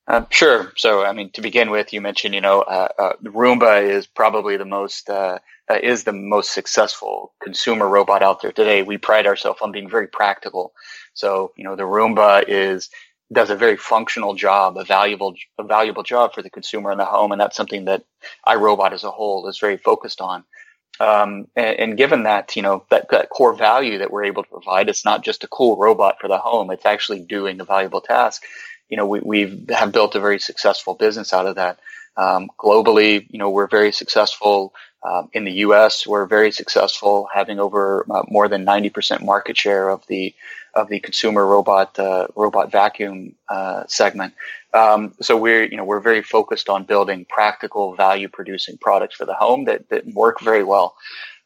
Uh, 0.07 0.23
sure. 0.29 0.71
So, 0.75 1.03
I 1.03 1.13
mean, 1.13 1.31
to 1.31 1.41
begin 1.41 1.71
with, 1.71 1.91
you 1.91 1.99
mentioned, 1.99 2.35
you 2.35 2.41
know, 2.41 2.61
uh, 2.61 2.89
uh, 2.97 3.13
Roomba 3.23 3.81
is 3.81 4.05
probably 4.05 4.55
the 4.55 4.65
most 4.65 5.09
uh, 5.09 5.39
uh, 5.67 5.79
is 5.81 6.03
the 6.03 6.13
most 6.13 6.53
successful 6.53 7.33
consumer 7.41 7.87
robot 7.87 8.21
out 8.21 8.41
there 8.41 8.51
today. 8.51 8.83
We 8.83 8.99
pride 8.99 9.25
ourselves 9.25 9.61
on 9.63 9.71
being 9.71 9.89
very 9.89 10.07
practical. 10.07 10.73
So, 11.15 11.53
you 11.55 11.63
know, 11.63 11.75
the 11.75 11.83
Roomba 11.83 12.43
is 12.47 12.89
does 13.33 13.49
a 13.49 13.55
very 13.55 13.77
functional 13.77 14.35
job, 14.35 14.77
a 14.77 14.83
valuable 14.83 15.33
a 15.57 15.63
valuable 15.63 16.03
job 16.03 16.35
for 16.35 16.43
the 16.43 16.51
consumer 16.51 16.91
in 16.91 16.99
the 16.99 17.05
home, 17.05 17.31
and 17.31 17.41
that's 17.41 17.57
something 17.57 17.85
that 17.85 18.03
iRobot 18.47 18.91
as 18.91 19.03
a 19.03 19.11
whole 19.11 19.47
is 19.47 19.57
very 19.57 19.77
focused 19.77 20.21
on. 20.21 20.43
Um, 20.99 21.47
and, 21.57 21.79
and, 21.79 21.97
given 21.97 22.23
that, 22.23 22.55
you 22.55 22.61
know, 22.61 22.85
that, 22.89 23.09
that, 23.09 23.29
core 23.29 23.53
value 23.53 23.97
that 23.97 24.11
we're 24.11 24.23
able 24.23 24.43
to 24.43 24.49
provide, 24.49 24.87
it's 24.87 25.03
not 25.03 25.25
just 25.25 25.43
a 25.43 25.47
cool 25.47 25.75
robot 25.75 26.21
for 26.21 26.29
the 26.29 26.37
home. 26.37 26.71
It's 26.71 26.85
actually 26.85 27.19
doing 27.19 27.59
a 27.59 27.65
valuable 27.65 27.99
task 27.99 28.43
you 28.89 28.97
know, 28.97 29.05
we, 29.05 29.19
we 29.19 29.65
have 29.69 29.91
built 29.91 30.15
a 30.15 30.19
very 30.19 30.39
successful 30.39 30.93
business 30.93 31.33
out 31.33 31.47
of 31.47 31.55
that. 31.55 31.79
Um, 32.17 32.49
globally, 32.57 33.25
you 33.29 33.39
know, 33.39 33.49
we're 33.49 33.67
very 33.67 33.91
successful. 33.91 34.73
Um, 35.03 35.29
in 35.33 35.43
the 35.43 35.51
U.S., 35.51 36.07
we're 36.07 36.25
very 36.25 36.51
successful, 36.51 37.27
having 37.33 37.59
over 37.59 38.05
uh, 38.09 38.23
more 38.27 38.47
than 38.47 38.65
90% 38.65 39.23
market 39.23 39.57
share 39.57 39.89
of 39.89 40.05
the 40.07 40.33
of 40.73 40.89
the 40.89 40.99
consumer 40.99 41.45
robot 41.45 41.97
uh, 41.97 42.27
robot 42.35 42.71
vacuum 42.71 43.33
uh, 43.49 43.83
segment. 43.87 44.33
Um, 44.73 45.13
so 45.21 45.37
we're 45.37 45.63
you 45.63 45.77
know 45.77 45.85
we're 45.85 46.01
very 46.01 46.21
focused 46.21 46.69
on 46.69 46.83
building 46.83 47.25
practical, 47.29 47.95
value 47.95 48.27
producing 48.27 48.77
products 48.77 49.15
for 49.15 49.25
the 49.25 49.33
home 49.33 49.65
that 49.65 49.89
that 49.89 50.05
work 50.07 50.41
very 50.41 50.63
well. 50.63 50.95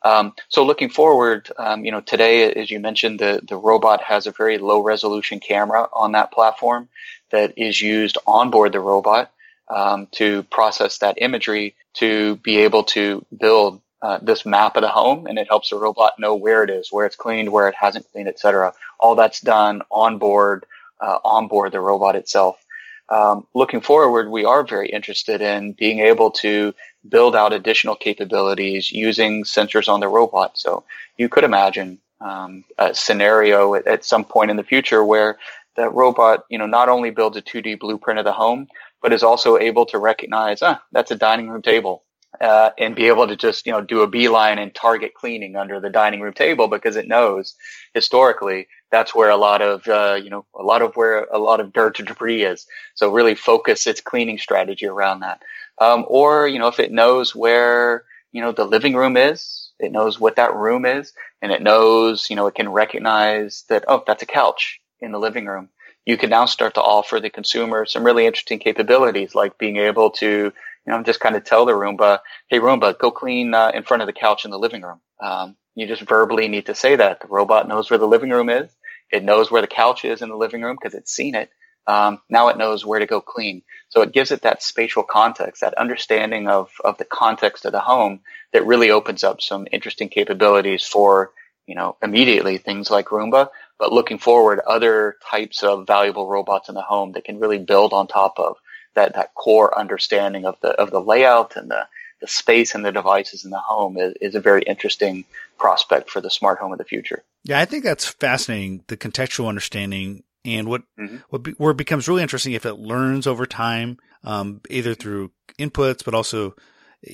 Um, 0.03 0.33
so 0.47 0.65
looking 0.65 0.89
forward, 0.89 1.51
um, 1.57 1.83
you 1.83 1.91
know, 1.91 2.01
today, 2.01 2.51
as 2.53 2.71
you 2.71 2.79
mentioned, 2.79 3.19
the, 3.19 3.41
the 3.47 3.57
robot 3.57 4.01
has 4.03 4.27
a 4.27 4.31
very 4.31 4.57
low 4.57 4.81
resolution 4.81 5.39
camera 5.39 5.89
on 5.93 6.13
that 6.13 6.31
platform 6.31 6.89
that 7.31 7.57
is 7.57 7.81
used 7.81 8.17
on 8.25 8.49
board 8.49 8.71
the 8.71 8.79
robot 8.79 9.31
um, 9.67 10.07
to 10.11 10.43
process 10.43 10.99
that 10.99 11.17
imagery 11.21 11.75
to 11.95 12.37
be 12.37 12.59
able 12.59 12.83
to 12.83 13.25
build 13.37 13.81
uh, 14.01 14.19
this 14.21 14.45
map 14.45 14.77
of 14.77 14.81
the 14.81 14.87
home, 14.87 15.27
and 15.27 15.37
it 15.37 15.47
helps 15.49 15.69
the 15.69 15.75
robot 15.75 16.13
know 16.17 16.35
where 16.35 16.63
it 16.63 16.69
is, 16.69 16.91
where 16.91 17.05
it's 17.05 17.17
cleaned, 17.17 17.51
where 17.51 17.67
it 17.67 17.75
hasn't 17.75 18.09
cleaned, 18.11 18.29
etc. 18.29 18.73
All 18.99 19.15
that's 19.15 19.41
done 19.41 19.81
on 19.91 20.17
board, 20.17 20.65
uh, 21.01 21.19
on 21.23 21.47
board 21.49 21.73
the 21.73 21.81
robot 21.81 22.15
itself. 22.15 22.63
Um, 23.09 23.47
looking 23.55 23.81
forward, 23.81 24.29
we 24.29 24.45
are 24.45 24.63
very 24.63 24.89
interested 24.89 25.41
in 25.41 25.73
being 25.73 25.99
able 25.99 26.29
to 26.31 26.73
build 27.07 27.35
out 27.35 27.53
additional 27.53 27.95
capabilities 27.95 28.91
using 28.91 29.43
sensors 29.43 29.87
on 29.87 29.99
the 29.99 30.07
robot. 30.07 30.57
So 30.57 30.83
you 31.17 31.27
could 31.27 31.43
imagine 31.43 31.99
um, 32.21 32.63
a 32.77 32.93
scenario 32.93 33.73
at, 33.75 33.87
at, 33.87 34.05
some 34.05 34.25
point 34.25 34.51
in 34.51 34.57
the 34.57 34.63
future 34.63 35.03
where 35.03 35.39
that 35.75 35.93
robot, 35.93 36.43
you 36.49 36.57
know, 36.57 36.67
not 36.67 36.89
only 36.89 37.09
builds 37.09 37.37
a 37.37 37.41
2D 37.41 37.79
blueprint 37.79 38.19
of 38.19 38.25
the 38.25 38.33
home, 38.33 38.67
but 39.01 39.13
is 39.13 39.23
also 39.23 39.57
able 39.57 39.85
to 39.87 39.97
recognize, 39.97 40.61
ah, 40.61 40.81
that's 40.91 41.11
a 41.11 41.15
dining 41.15 41.49
room 41.49 41.61
table. 41.61 42.03
Uh, 42.39 42.69
and 42.77 42.95
be 42.95 43.07
able 43.07 43.27
to 43.27 43.35
just, 43.35 43.65
you 43.65 43.71
know, 43.71 43.81
do 43.81 44.01
a 44.01 44.07
beeline 44.07 44.59
and 44.59 44.75
target 44.75 45.15
cleaning 45.15 45.55
under 45.55 45.79
the 45.79 45.89
dining 45.89 46.21
room 46.21 46.33
table 46.33 46.67
because 46.67 46.95
it 46.95 47.07
knows 47.07 47.55
historically 47.93 48.67
that's 48.91 49.13
where 49.15 49.29
a 49.29 49.37
lot 49.37 49.61
of, 49.61 49.87
uh, 49.87 50.19
you 50.21 50.29
know, 50.29 50.45
a 50.57 50.63
lot 50.63 50.81
of 50.81 50.95
where 50.95 51.25
a 51.31 51.37
lot 51.37 51.59
of 51.59 51.73
dirt 51.73 51.99
and 51.99 52.07
debris 52.07 52.43
is. 52.43 52.65
So 52.95 53.11
really 53.11 53.35
focus 53.35 53.87
its 53.87 54.01
cleaning 54.01 54.37
strategy 54.37 54.87
around 54.87 55.21
that. 55.21 55.41
Um, 55.79 56.05
or, 56.07 56.47
you 56.47 56.59
know, 56.59 56.67
if 56.67 56.79
it 56.79 56.91
knows 56.91 57.35
where, 57.35 58.03
you 58.31 58.41
know, 58.41 58.51
the 58.51 58.65
living 58.65 58.95
room 58.95 59.17
is, 59.17 59.71
it 59.79 59.91
knows 59.91 60.19
what 60.19 60.35
that 60.35 60.53
room 60.55 60.85
is 60.85 61.13
and 61.41 61.51
it 61.51 61.61
knows, 61.61 62.29
you 62.29 62.35
know, 62.35 62.47
it 62.47 62.55
can 62.55 62.69
recognize 62.69 63.63
that, 63.69 63.85
oh, 63.87 64.03
that's 64.05 64.23
a 64.23 64.27
couch 64.27 64.79
in 64.99 65.11
the 65.11 65.19
living 65.19 65.45
room, 65.45 65.69
you 66.05 66.17
can 66.17 66.29
now 66.29 66.45
start 66.45 66.73
to 66.73 66.81
offer 66.81 67.19
the 67.19 67.29
consumer 67.29 67.85
some 67.85 68.03
really 68.03 68.25
interesting 68.25 68.59
capabilities 68.59 69.35
like 69.35 69.57
being 69.57 69.77
able 69.77 70.09
to 70.09 70.51
you 70.89 70.93
know, 70.93 71.03
just 71.03 71.19
kind 71.19 71.35
of 71.35 71.43
tell 71.43 71.65
the 71.65 71.73
Roomba, 71.73 72.19
"Hey 72.47 72.59
Roomba, 72.59 72.97
go 72.97 73.11
clean 73.11 73.53
uh, 73.53 73.71
in 73.73 73.83
front 73.83 74.01
of 74.01 74.07
the 74.07 74.13
couch 74.13 74.45
in 74.45 74.51
the 74.51 74.57
living 74.57 74.81
room." 74.81 74.99
Um, 75.21 75.55
you 75.75 75.85
just 75.87 76.01
verbally 76.01 76.47
need 76.47 76.65
to 76.65 76.75
say 76.75 76.95
that. 76.95 77.21
The 77.21 77.27
robot 77.27 77.67
knows 77.67 77.89
where 77.89 77.99
the 77.99 78.07
living 78.07 78.31
room 78.31 78.49
is. 78.49 78.69
It 79.11 79.23
knows 79.23 79.51
where 79.51 79.61
the 79.61 79.67
couch 79.67 80.05
is 80.05 80.21
in 80.21 80.29
the 80.29 80.37
living 80.37 80.61
room 80.61 80.77
because 80.79 80.95
it's 80.95 81.11
seen 81.11 81.35
it. 81.35 81.49
Um, 81.87 82.21
now 82.29 82.49
it 82.49 82.57
knows 82.57 82.85
where 82.85 82.99
to 82.99 83.07
go 83.07 83.19
clean. 83.19 83.63
So 83.89 84.01
it 84.01 84.11
gives 84.11 84.31
it 84.31 84.43
that 84.43 84.61
spatial 84.61 85.03
context, 85.03 85.61
that 85.61 85.73
understanding 85.73 86.47
of, 86.47 86.69
of 86.83 86.97
the 86.97 87.05
context 87.05 87.65
of 87.65 87.71
the 87.71 87.79
home 87.79 88.19
that 88.53 88.65
really 88.65 88.91
opens 88.91 89.23
up 89.23 89.41
some 89.41 89.67
interesting 89.71 90.09
capabilities 90.09 90.85
for, 90.85 91.31
you 91.65 91.73
know, 91.73 91.97
immediately 92.03 92.59
things 92.59 92.91
like 92.91 93.07
Roomba, 93.07 93.49
but 93.79 93.91
looking 93.91 94.19
forward, 94.19 94.59
other 94.67 95.15
types 95.31 95.63
of 95.63 95.87
valuable 95.87 96.27
robots 96.27 96.69
in 96.69 96.75
the 96.75 96.81
home 96.81 97.13
that 97.13 97.23
can 97.23 97.39
really 97.39 97.57
build 97.57 97.93
on 97.93 98.05
top 98.07 98.37
of 98.37 98.57
that, 98.93 99.15
that 99.15 99.33
core 99.33 99.77
understanding 99.77 100.45
of 100.45 100.57
the, 100.61 100.69
of 100.69 100.91
the 100.91 101.01
layout 101.01 101.55
and 101.55 101.71
the, 101.71 101.87
the 102.21 102.27
space 102.27 102.75
and 102.75 102.85
the 102.85 102.91
devices 102.91 103.45
in 103.45 103.51
the 103.51 103.59
home 103.59 103.97
is, 103.97 104.13
is 104.21 104.35
a 104.35 104.39
very 104.39 104.61
interesting 104.63 105.25
prospect 105.57 106.09
for 106.09 106.21
the 106.21 106.29
smart 106.29 106.59
home 106.59 106.71
of 106.71 106.77
the 106.77 106.85
future. 106.85 107.23
Yeah, 107.43 107.59
I 107.59 107.65
think 107.65 107.83
that's 107.83 108.05
fascinating. 108.05 108.83
The 108.87 108.97
contextual 108.97 109.47
understanding 109.47 110.23
and 110.45 110.67
what 110.67 110.83
mm-hmm. 110.99 111.17
what 111.29 111.43
be, 111.43 111.51
where 111.51 111.71
it 111.71 111.77
becomes 111.77 112.07
really 112.07 112.21
interesting 112.21 112.53
if 112.53 112.65
it 112.65 112.75
learns 112.75 113.27
over 113.27 113.45
time, 113.45 113.97
um, 114.23 114.61
either 114.69 114.95
through 114.95 115.31
inputs, 115.57 116.03
but 116.03 116.13
also 116.13 116.55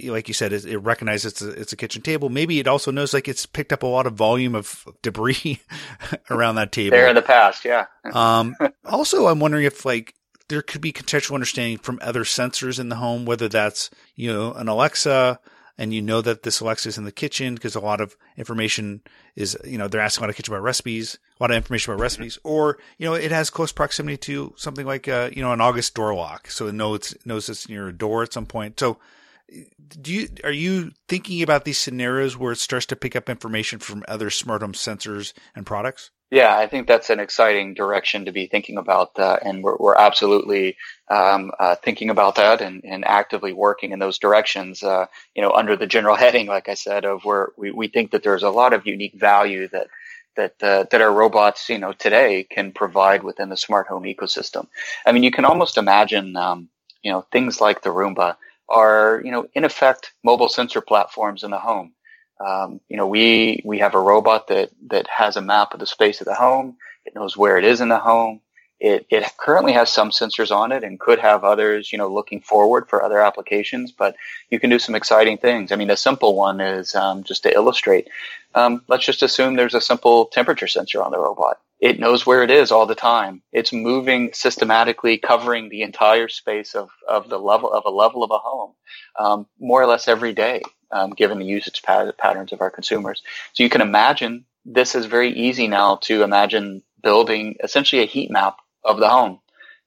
like 0.06 0.28
you 0.28 0.34
said, 0.34 0.52
it, 0.52 0.78
recognizes 0.80 1.34
it's 1.34 1.42
a, 1.42 1.50
it's 1.50 1.74
a 1.74 1.76
kitchen 1.76 2.02
table. 2.02 2.30
Maybe 2.30 2.60
it 2.60 2.68
also 2.68 2.92
knows 2.92 3.14
like 3.14 3.28
it's 3.28 3.46
picked 3.46 3.72
up 3.72 3.84
a 3.84 3.88
lot 3.88 4.08
of 4.08 4.14
volume 4.14 4.56
of 4.56 4.88
debris 5.04 5.62
around 6.30 6.56
that 6.56 6.72
table. 6.72 6.98
There 6.98 7.08
in 7.08 7.16
the 7.16 7.22
past, 7.22 7.66
yeah. 7.66 7.86
um, 8.12 8.56
also, 8.86 9.28
I'm 9.28 9.40
wondering 9.40 9.66
if 9.66 9.86
like 9.86 10.16
there 10.48 10.62
could 10.62 10.82
be 10.82 10.94
contextual 10.94 11.36
understanding 11.36 11.78
from 11.78 12.00
other 12.02 12.24
sensors 12.24 12.80
in 12.80 12.90
the 12.90 12.98
home, 12.98 13.26
whether 13.26 13.48
that's 13.48 13.90
you 14.16 14.32
know 14.32 14.54
an 14.54 14.68
Alexa, 14.68 15.40
and 15.78 15.94
you 15.94 16.02
know 16.02 16.22
that 16.22 16.44
this 16.44 16.60
Alexa 16.62 16.90
is 16.90 16.98
in 16.98 17.04
the 17.04 17.12
kitchen 17.12 17.56
because 17.56 17.76
a 17.76 17.80
lot 17.80 18.00
of 18.00 18.16
information 18.38 19.02
is, 19.36 19.58
you 19.66 19.78
know, 19.78 19.88
they're 19.88 20.02
asking 20.02 20.30
a 20.30 20.34
kitchen 20.34 20.54
about 20.54 20.64
recipes, 20.64 21.18
a 21.40 21.44
lot 21.44 21.52
of 21.52 21.58
information 21.58 21.92
about 21.92 22.02
recipes, 22.02 22.40
or, 22.44 22.78
you 22.98 23.06
know, 23.06 23.14
it 23.14 23.32
has 23.32 23.50
close 23.50 23.72
proximity 23.72 24.18
to 24.18 24.54
something 24.58 24.86
like, 24.86 25.08
uh, 25.08 25.30
you 25.34 25.42
know, 25.42 25.52
an 25.52 25.62
August 25.62 25.94
door 25.94 26.16
lock. 26.16 26.50
So 26.50 26.68
it 26.68 26.74
knows, 26.74 27.14
it 27.14 27.26
knows 27.26 27.50
it's 27.50 27.68
near 27.68 27.90
a 27.90 27.94
door 27.94 28.24
at 28.24 28.34
some 28.34 28.46
point. 28.46 28.80
So 28.80 29.00
do 30.02 30.14
you, 30.14 30.30
are 30.44 30.52
you 30.52 30.92
thinking 31.08 31.42
about 31.42 31.66
these 31.66 31.78
scenarios 31.78 32.38
where 32.38 32.54
it 32.54 32.58
starts 32.58 32.86
to 32.88 32.96
pick 32.96 33.16
up 33.16 33.30
information 33.30 33.80
from 33.80 34.04
other 34.08 34.30
smart 34.30 34.62
home 34.62 34.74
sensors 34.74 35.34
and 35.56 35.66
products? 35.66 36.10
Yeah, 36.32 36.58
I 36.58 36.68
think 36.68 36.88
that's 36.88 37.12
an 37.12 37.20
exciting 37.20 37.76
direction 37.76 38.26
to 38.26 38.32
be 38.32 38.48
thinking 38.48 38.78
about, 38.78 39.18
uh, 39.20 39.38
and 39.44 39.64
we're, 39.64 39.78
we're 39.78 39.96
absolutely 39.96 40.76
um, 41.10 41.52
uh, 41.60 41.76
thinking 41.76 42.10
about 42.10 42.36
that 42.36 42.62
and, 42.62 42.84
and, 42.84 43.06
actively 43.06 43.54
working 43.54 43.92
in 43.92 44.00
those 44.00 44.18
directions. 44.18 44.82
Uh, 44.82 45.06
you 45.36 45.44
know, 45.44 45.52
under 45.52 45.76
the 45.76 45.86
general 45.86 46.16
heading, 46.24 46.48
like 46.48 46.68
I 46.68 46.74
said, 46.74 47.06
of 47.06 47.24
where 47.26 47.50
we, 47.58 47.70
we 47.70 47.88
think 47.90 48.12
that 48.12 48.24
there's 48.24 48.44
a 48.44 48.50
lot 48.50 48.74
of 48.74 48.88
unique 48.88 49.14
value 49.16 49.68
that 49.70 49.88
that 50.36 50.56
uh, 50.64 50.86
that 50.92 51.02
our 51.02 51.14
robots, 51.14 51.70
you 51.70 51.78
know, 51.78 51.94
today 51.94 52.44
can 52.44 52.72
provide 52.72 53.24
within 53.24 53.50
the 53.50 53.58
smart 53.58 53.88
home 53.88 54.04
ecosystem. 54.04 54.68
I 55.06 55.12
mean, 55.12 55.24
you 55.24 55.32
can 55.32 55.46
almost 55.46 55.78
imagine, 55.78 56.36
um, 56.36 56.70
you 57.04 57.12
know, 57.12 57.22
things 57.32 57.62
like 57.62 57.84
the 57.84 57.92
Roomba 57.92 58.36
are, 58.68 59.22
you 59.24 59.32
know, 59.32 59.48
in 59.54 59.64
effect, 59.64 60.14
mobile 60.24 60.50
sensor 60.50 60.82
platforms 60.82 61.44
in 61.44 61.52
the 61.52 61.60
home. 61.60 61.94
Um, 62.40 62.82
you 62.90 62.98
know, 62.98 63.08
we 63.08 63.62
we 63.64 63.80
have 63.80 63.96
a 63.96 64.00
robot 64.00 64.48
that 64.48 64.72
that 64.88 65.08
has 65.08 65.38
a 65.38 65.42
map 65.42 65.74
of 65.74 65.80
the 65.80 65.86
space 65.86 66.22
of 66.22 66.26
the 66.26 66.36
home. 66.36 66.78
It 67.06 67.16
knows 67.16 67.38
where 67.38 67.58
it 67.58 67.66
is 67.66 67.82
in 67.82 67.90
the 67.90 68.00
home. 68.00 68.42
It 68.80 69.06
it 69.10 69.26
currently 69.38 69.72
has 69.74 69.90
some 69.90 70.10
sensors 70.12 70.52
on 70.52 70.72
it 70.72 70.84
and 70.84 71.00
could 71.00 71.20
have 71.20 71.44
others. 71.44 71.92
You 71.92 71.98
know, 71.98 72.14
looking 72.14 72.42
forward 72.42 72.90
for 72.90 73.04
other 73.04 73.22
applications. 73.22 73.92
But 73.92 74.16
you 74.50 74.60
can 74.60 74.70
do 74.70 74.80
some 74.80 74.96
exciting 74.96 75.38
things. 75.38 75.72
I 75.72 75.78
mean, 75.78 75.90
a 75.90 75.98
simple 75.98 76.36
one 76.36 76.60
is 76.60 76.94
um, 76.94 77.24
just 77.24 77.44
to 77.44 77.54
illustrate. 77.54 78.10
Um, 78.54 78.84
let's 78.88 79.06
just 79.06 79.24
assume 79.24 79.56
there's 79.56 79.74
a 79.74 79.82
simple 79.82 80.26
temperature 80.26 80.68
sensor 80.68 81.02
on 81.02 81.12
the 81.12 81.20
robot. 81.20 81.60
It 81.80 82.00
knows 82.00 82.26
where 82.26 82.42
it 82.42 82.52
is 82.52 82.72
all 82.72 82.86
the 82.86 82.96
time. 82.96 83.42
It's 83.52 83.74
moving 83.74 84.32
systematically, 84.34 85.18
covering 85.18 85.68
the 85.68 85.82
entire 85.82 86.30
space 86.30 86.74
of, 86.74 86.90
of 87.08 87.28
the 87.30 87.38
level 87.38 87.72
of 87.72 87.84
a 87.86 87.90
level 87.90 88.24
of 88.24 88.32
a 88.32 88.38
home, 88.38 88.72
um, 89.20 89.46
more 89.60 89.84
or 89.84 89.86
less 89.86 90.08
every 90.08 90.34
day 90.34 90.62
um, 90.96 91.12
given 91.12 91.40
the 91.40 91.46
usage 91.46 91.84
patterns 91.84 92.54
of 92.54 92.62
our 92.62 92.72
consumers. 92.72 93.22
So 93.54 93.64
you 93.64 93.70
can 93.70 93.82
imagine 93.82 94.46
this 94.66 94.96
is 94.96 95.06
very 95.06 95.32
easy 95.34 95.68
now 95.68 95.98
to 96.04 96.24
imagine 96.24 96.82
building 97.04 97.58
essentially 97.62 98.02
a 98.02 98.08
heat 98.08 98.32
map 98.32 98.58
of 98.84 99.00
the 99.00 99.10
home, 99.10 99.40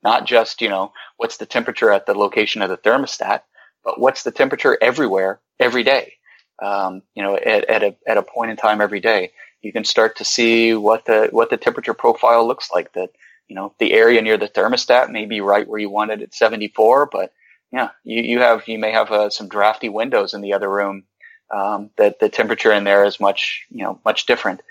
not 0.04 0.26
just, 0.26 0.60
you 0.60 0.68
know, 0.68 0.92
what's 1.16 1.38
the 1.38 1.46
temperature 1.46 1.90
at 1.90 2.04
the 2.04 2.14
location 2.14 2.60
of 2.60 2.68
the 2.68 2.76
thermostat, 2.76 3.40
but 3.82 3.98
what's 3.98 4.22
the 4.22 4.30
temperature 4.30 4.76
everywhere 4.82 5.40
every 5.58 5.82
day. 5.82 6.12
Um, 6.60 7.02
you 7.14 7.22
know, 7.22 7.36
at, 7.36 7.64
at 7.64 7.82
a, 7.82 7.96
at 8.06 8.18
a 8.18 8.22
point 8.22 8.50
in 8.50 8.56
time 8.56 8.82
every 8.82 9.00
day, 9.00 9.32
you 9.62 9.72
can 9.72 9.84
start 9.84 10.16
to 10.16 10.24
see 10.24 10.74
what 10.74 11.06
the, 11.06 11.28
what 11.30 11.48
the 11.48 11.56
temperature 11.56 11.94
profile 11.94 12.46
looks 12.46 12.70
like 12.70 12.92
that, 12.92 13.10
you 13.48 13.56
know, 13.56 13.72
the 13.78 13.94
area 13.94 14.20
near 14.20 14.36
the 14.36 14.48
thermostat 14.48 15.10
may 15.10 15.24
be 15.24 15.40
right 15.40 15.66
where 15.66 15.80
you 15.80 15.88
want 15.88 16.10
it 16.10 16.20
at 16.20 16.34
74, 16.34 17.06
but 17.06 17.32
yeah, 17.72 17.90
you, 18.04 18.22
you 18.22 18.40
have 18.40 18.66
you 18.66 18.78
may 18.78 18.92
have 18.92 19.10
uh, 19.10 19.30
some 19.30 19.48
drafty 19.48 19.88
windows 19.88 20.34
in 20.34 20.40
the 20.40 20.54
other 20.54 20.68
room 20.68 21.04
um, 21.50 21.90
that 21.96 22.18
the 22.18 22.28
temperature 22.28 22.72
in 22.72 22.84
there 22.84 23.04
is 23.04 23.20
much 23.20 23.66
you 23.70 23.82
know 23.82 24.00
much 24.04 24.26
different, 24.26 24.62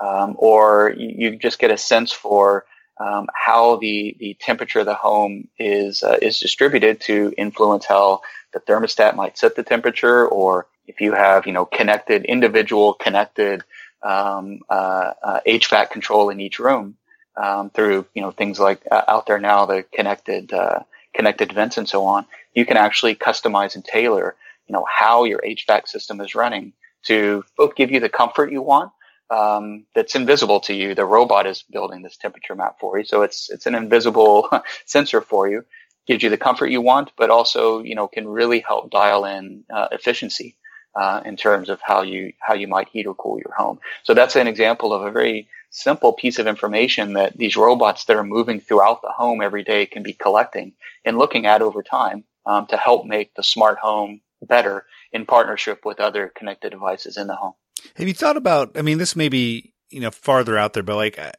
um, 0.00 0.36
or 0.38 0.94
you, 0.96 1.30
you, 1.30 1.36
just 1.36 1.58
get 1.58 1.70
a 1.70 1.78
sense 1.78 2.12
for 2.12 2.64
um, 2.98 3.28
how 3.34 3.76
the 3.76 4.16
the 4.18 4.34
temperature 4.40 4.80
of 4.80 4.86
the 4.86 4.94
home 4.94 5.48
is 5.58 6.02
uh, 6.02 6.18
is 6.22 6.40
distributed 6.40 7.00
to 7.02 7.32
influence 7.36 7.84
how 7.84 8.20
the 8.52 8.60
thermostat 8.60 9.16
might 9.16 9.36
set 9.36 9.54
the 9.54 9.62
temperature, 9.62 10.26
or 10.26 10.66
if 10.86 11.00
you 11.00 11.12
have 11.12 11.46
you 11.46 11.52
know 11.52 11.66
connected 11.66 12.24
individual 12.24 12.94
connected 12.94 13.62
um, 14.02 14.60
uh, 14.70 15.12
uh, 15.22 15.40
HVAC 15.46 15.90
control 15.90 16.30
in 16.30 16.40
each 16.40 16.58
room 16.58 16.96
um, 17.36 17.68
through 17.70 18.06
you 18.14 18.22
know 18.22 18.30
things 18.30 18.58
like 18.58 18.80
uh, 18.90 19.02
out 19.08 19.26
there 19.26 19.38
now 19.38 19.66
the 19.66 19.84
connected 19.92 20.52
uh, 20.52 20.80
connected 21.16 21.52
vents 21.52 21.78
and 21.78 21.88
so 21.88 22.04
on 22.04 22.26
you 22.56 22.66
can 22.66 22.76
actually 22.76 23.14
customize 23.14 23.76
and 23.76 23.84
tailor, 23.84 24.34
you 24.66 24.72
know, 24.72 24.84
how 24.90 25.24
your 25.24 25.40
HVAC 25.40 25.86
system 25.86 26.20
is 26.20 26.34
running 26.34 26.72
to 27.04 27.44
both 27.56 27.76
give 27.76 27.92
you 27.92 28.00
the 28.00 28.08
comfort 28.08 28.50
you 28.50 28.62
want, 28.62 28.90
um, 29.30 29.84
that's 29.94 30.16
invisible 30.16 30.60
to 30.60 30.74
you. 30.74 30.94
The 30.94 31.04
robot 31.04 31.46
is 31.46 31.62
building 31.70 32.02
this 32.02 32.16
temperature 32.16 32.56
map 32.56 32.80
for 32.80 32.98
you. 32.98 33.04
So 33.04 33.22
it's, 33.22 33.50
it's 33.50 33.66
an 33.66 33.74
invisible 33.76 34.48
sensor 34.86 35.20
for 35.20 35.48
you, 35.48 35.64
gives 36.06 36.22
you 36.22 36.30
the 36.30 36.38
comfort 36.38 36.68
you 36.68 36.80
want, 36.80 37.12
but 37.16 37.30
also, 37.30 37.82
you 37.82 37.94
know, 37.94 38.08
can 38.08 38.26
really 38.26 38.60
help 38.60 38.90
dial 38.90 39.24
in, 39.26 39.64
uh, 39.72 39.88
efficiency. 39.92 40.56
Uh, 40.96 41.20
in 41.26 41.36
terms 41.36 41.68
of 41.68 41.78
how 41.82 42.00
you 42.00 42.32
how 42.40 42.54
you 42.54 42.66
might 42.66 42.88
heat 42.88 43.06
or 43.06 43.14
cool 43.14 43.38
your 43.38 43.52
home. 43.54 43.78
So 44.02 44.14
that's 44.14 44.34
an 44.34 44.46
example 44.46 44.94
of 44.94 45.02
a 45.02 45.10
very 45.10 45.46
simple 45.68 46.14
piece 46.14 46.38
of 46.38 46.46
information 46.46 47.12
that 47.12 47.36
these 47.36 47.54
robots 47.54 48.06
that 48.06 48.16
are 48.16 48.24
moving 48.24 48.60
throughout 48.60 49.02
the 49.02 49.10
home 49.10 49.42
every 49.42 49.62
day 49.62 49.84
can 49.84 50.02
be 50.02 50.14
collecting 50.14 50.72
and 51.04 51.18
looking 51.18 51.44
at 51.44 51.60
over 51.60 51.82
time 51.82 52.24
um, 52.46 52.66
to 52.68 52.78
help 52.78 53.04
make 53.04 53.34
the 53.34 53.42
smart 53.42 53.76
home 53.78 54.22
better 54.40 54.86
in 55.12 55.26
partnership 55.26 55.84
with 55.84 56.00
other 56.00 56.32
connected 56.34 56.70
devices 56.70 57.18
in 57.18 57.26
the 57.26 57.36
home. 57.36 57.52
Have 57.96 58.08
you 58.08 58.14
thought 58.14 58.38
about? 58.38 58.78
I 58.78 58.80
mean, 58.80 58.96
this 58.96 59.14
may 59.14 59.28
be 59.28 59.74
you 59.90 60.00
know 60.00 60.10
farther 60.10 60.56
out 60.56 60.72
there, 60.72 60.82
but 60.82 60.96
like 60.96 61.18
uh, 61.18 61.32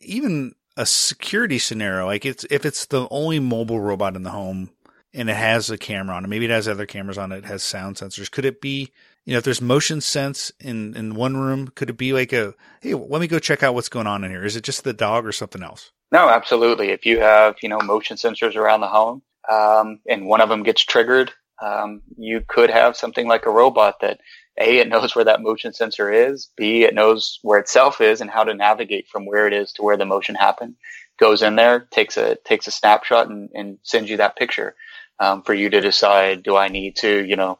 even 0.00 0.56
a 0.76 0.86
security 0.86 1.60
scenario, 1.60 2.06
like 2.06 2.24
it's 2.24 2.44
if 2.50 2.66
it's 2.66 2.86
the 2.86 3.06
only 3.12 3.38
mobile 3.38 3.78
robot 3.80 4.16
in 4.16 4.24
the 4.24 4.30
home 4.30 4.70
and 5.14 5.30
it 5.30 5.36
has 5.36 5.70
a 5.70 5.78
camera 5.78 6.16
on 6.16 6.24
it, 6.24 6.28
maybe 6.28 6.44
it 6.44 6.50
has 6.50 6.68
other 6.68 6.86
cameras 6.86 7.18
on 7.18 7.32
it, 7.32 7.38
it 7.38 7.44
has 7.44 7.62
sound 7.62 7.96
sensors. 7.96 8.30
Could 8.30 8.44
it 8.44 8.60
be? 8.60 8.92
You 9.24 9.32
know, 9.32 9.38
if 9.38 9.44
there's 9.44 9.62
motion 9.62 10.02
sense 10.02 10.52
in, 10.60 10.94
in 10.96 11.14
one 11.14 11.36
room, 11.36 11.68
could 11.68 11.88
it 11.88 11.96
be 11.96 12.12
like 12.12 12.34
a, 12.34 12.54
hey, 12.82 12.92
let 12.92 13.22
me 13.22 13.26
go 13.26 13.38
check 13.38 13.62
out 13.62 13.72
what's 13.72 13.88
going 13.88 14.06
on 14.06 14.22
in 14.22 14.30
here? 14.30 14.44
Is 14.44 14.54
it 14.54 14.64
just 14.64 14.84
the 14.84 14.92
dog 14.92 15.24
or 15.24 15.32
something 15.32 15.62
else? 15.62 15.92
No, 16.12 16.28
absolutely. 16.28 16.90
If 16.90 17.06
you 17.06 17.20
have, 17.20 17.56
you 17.62 17.70
know, 17.70 17.78
motion 17.80 18.18
sensors 18.18 18.54
around 18.54 18.82
the 18.82 18.86
home, 18.88 19.22
um, 19.50 20.00
and 20.06 20.26
one 20.26 20.42
of 20.42 20.50
them 20.50 20.62
gets 20.62 20.82
triggered, 20.82 21.32
um, 21.62 22.02
you 22.18 22.42
could 22.46 22.68
have 22.68 22.96
something 22.96 23.26
like 23.26 23.46
a 23.46 23.50
robot 23.50 24.00
that 24.00 24.20
a 24.58 24.78
it 24.78 24.88
knows 24.88 25.16
where 25.16 25.24
that 25.24 25.42
motion 25.42 25.72
sensor 25.72 26.12
is, 26.12 26.50
b 26.56 26.84
it 26.84 26.94
knows 26.94 27.38
where 27.42 27.58
itself 27.58 28.00
is 28.00 28.20
and 28.20 28.30
how 28.30 28.44
to 28.44 28.54
navigate 28.54 29.08
from 29.08 29.26
where 29.26 29.46
it 29.46 29.52
is 29.52 29.72
to 29.72 29.82
where 29.82 29.96
the 29.96 30.04
motion 30.04 30.34
happened. 30.34 30.76
Goes 31.18 31.42
in 31.42 31.56
there, 31.56 31.80
takes 31.90 32.16
a 32.16 32.36
takes 32.44 32.66
a 32.66 32.70
snapshot, 32.70 33.28
and, 33.28 33.48
and 33.54 33.78
sends 33.82 34.10
you 34.10 34.18
that 34.18 34.36
picture 34.36 34.74
um, 35.20 35.42
for 35.42 35.54
you 35.54 35.70
to 35.70 35.80
decide: 35.80 36.42
do 36.42 36.56
I 36.56 36.68
need 36.68 36.96
to, 36.96 37.24
you 37.24 37.36
know, 37.36 37.58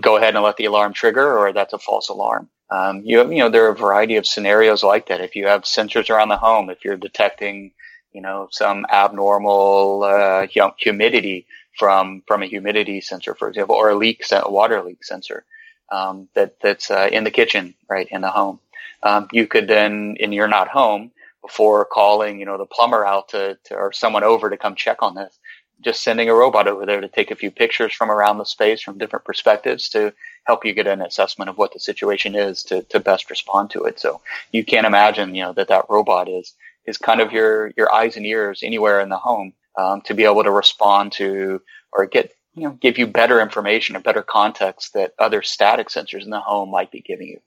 go 0.00 0.16
ahead 0.16 0.34
and 0.34 0.44
let 0.44 0.56
the 0.56 0.66
alarm 0.66 0.92
trigger, 0.92 1.38
or 1.38 1.52
that's 1.52 1.72
a 1.72 1.78
false 1.78 2.08
alarm? 2.08 2.48
Um, 2.70 3.02
you 3.04 3.18
have, 3.18 3.32
you 3.32 3.38
know, 3.38 3.50
there 3.50 3.66
are 3.66 3.72
a 3.72 3.76
variety 3.76 4.16
of 4.16 4.26
scenarios 4.26 4.82
like 4.82 5.08
that. 5.08 5.20
If 5.20 5.36
you 5.36 5.46
have 5.46 5.62
sensors 5.62 6.10
around 6.10 6.28
the 6.30 6.36
home, 6.38 6.70
if 6.70 6.84
you're 6.84 6.96
detecting 6.96 7.72
you 8.12 8.22
know, 8.22 8.48
some 8.50 8.86
abnormal 8.90 10.04
uh, 10.04 10.46
humidity 10.78 11.46
from 11.78 12.22
from 12.26 12.42
a 12.42 12.46
humidity 12.46 13.00
sensor, 13.00 13.34
for 13.34 13.48
example, 13.48 13.76
or 13.76 13.90
a 13.90 13.96
leak, 13.96 14.24
a 14.32 14.50
water 14.50 14.82
leak 14.82 15.04
sensor 15.04 15.44
um, 15.92 16.28
that 16.34 16.56
that's 16.62 16.90
uh, 16.90 17.08
in 17.12 17.24
the 17.24 17.30
kitchen, 17.30 17.74
right 17.88 18.08
in 18.10 18.22
the 18.22 18.30
home. 18.30 18.60
Um, 19.02 19.28
you 19.32 19.46
could 19.46 19.68
then, 19.68 20.16
and 20.20 20.32
you're 20.32 20.48
not 20.48 20.68
home 20.68 21.12
before 21.42 21.84
calling, 21.84 22.40
you 22.40 22.46
know, 22.46 22.56
the 22.56 22.66
plumber 22.66 23.04
out 23.06 23.28
to, 23.30 23.58
to 23.64 23.74
or 23.74 23.92
someone 23.92 24.24
over 24.24 24.48
to 24.48 24.56
come 24.56 24.74
check 24.74 25.02
on 25.02 25.14
this. 25.14 25.38
Just 25.80 26.02
sending 26.02 26.28
a 26.28 26.34
robot 26.34 26.68
over 26.68 26.86
there 26.86 27.00
to 27.00 27.08
take 27.08 27.30
a 27.30 27.36
few 27.36 27.50
pictures 27.50 27.92
from 27.92 28.10
around 28.10 28.38
the 28.38 28.44
space 28.44 28.82
from 28.82 28.98
different 28.98 29.24
perspectives 29.24 29.88
to 29.90 30.12
help 30.44 30.64
you 30.64 30.72
get 30.72 30.86
an 30.86 31.02
assessment 31.02 31.48
of 31.48 31.58
what 31.58 31.72
the 31.72 31.80
situation 31.80 32.34
is 32.34 32.62
to, 32.64 32.82
to 32.82 33.00
best 33.00 33.30
respond 33.30 33.70
to 33.70 33.84
it. 33.84 33.98
So 33.98 34.20
you 34.52 34.64
can't 34.64 34.86
imagine, 34.86 35.34
you 35.34 35.42
know, 35.42 35.52
that 35.54 35.68
that 35.68 35.86
robot 35.88 36.28
is, 36.28 36.54
is 36.86 36.98
kind 36.98 37.20
of 37.20 37.32
your, 37.32 37.72
your 37.76 37.92
eyes 37.92 38.16
and 38.16 38.26
ears 38.26 38.60
anywhere 38.62 39.00
in 39.00 39.08
the 39.08 39.16
home, 39.16 39.52
um, 39.76 40.00
to 40.02 40.14
be 40.14 40.24
able 40.24 40.44
to 40.44 40.50
respond 40.50 41.12
to 41.12 41.60
or 41.92 42.06
get, 42.06 42.32
you 42.54 42.64
know, 42.64 42.78
give 42.80 42.98
you 42.98 43.06
better 43.06 43.40
information, 43.40 43.96
a 43.96 44.00
better 44.00 44.22
context 44.22 44.94
that 44.94 45.14
other 45.18 45.42
static 45.42 45.88
sensors 45.88 46.22
in 46.22 46.30
the 46.30 46.40
home 46.40 46.70
might 46.70 46.90
be 46.90 47.00
giving 47.00 47.26
you. 47.26 47.40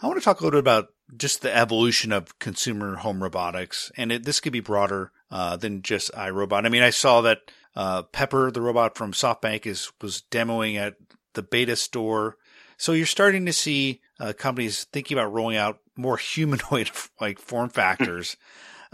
I 0.00 0.06
want 0.06 0.18
to 0.18 0.24
talk 0.24 0.40
a 0.40 0.44
little 0.44 0.58
bit 0.58 0.64
about 0.64 0.88
just 1.16 1.42
the 1.42 1.54
evolution 1.54 2.12
of 2.12 2.38
consumer 2.38 2.96
home 2.96 3.22
robotics, 3.22 3.90
and 3.96 4.12
it, 4.12 4.24
this 4.24 4.40
could 4.40 4.52
be 4.52 4.60
broader 4.60 5.12
uh, 5.30 5.56
than 5.56 5.82
just 5.82 6.12
iRobot. 6.12 6.66
I 6.66 6.68
mean, 6.68 6.82
I 6.82 6.90
saw 6.90 7.20
that 7.22 7.38
uh, 7.76 8.02
Pepper, 8.02 8.50
the 8.50 8.60
robot 8.60 8.96
from 8.96 9.12
SoftBank, 9.12 9.66
is 9.66 9.90
was 10.00 10.22
demoing 10.30 10.76
at 10.76 10.94
the 11.34 11.42
b8ta 11.42 11.76
store. 11.76 12.36
So 12.76 12.92
you're 12.92 13.06
starting 13.06 13.46
to 13.46 13.52
see 13.52 14.00
uh, 14.20 14.32
companies 14.36 14.84
thinking 14.84 15.16
about 15.16 15.32
rolling 15.32 15.56
out 15.56 15.78
more 15.96 16.16
humanoid 16.34 16.90
like 17.20 17.38
form 17.38 17.68
factors. 17.68 18.36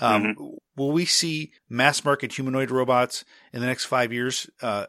Um, 0.03 0.23
mm-hmm. 0.25 0.45
Will 0.77 0.93
we 0.93 1.05
see 1.05 1.53
mass 1.69 2.03
market 2.07 2.33
humanoid 2.33 2.71
robots 2.71 3.23
in 3.53 3.61
the 3.61 3.67
next 3.67 3.85
five 3.85 4.15
years 4.15 4.49
uh, 4.63 4.87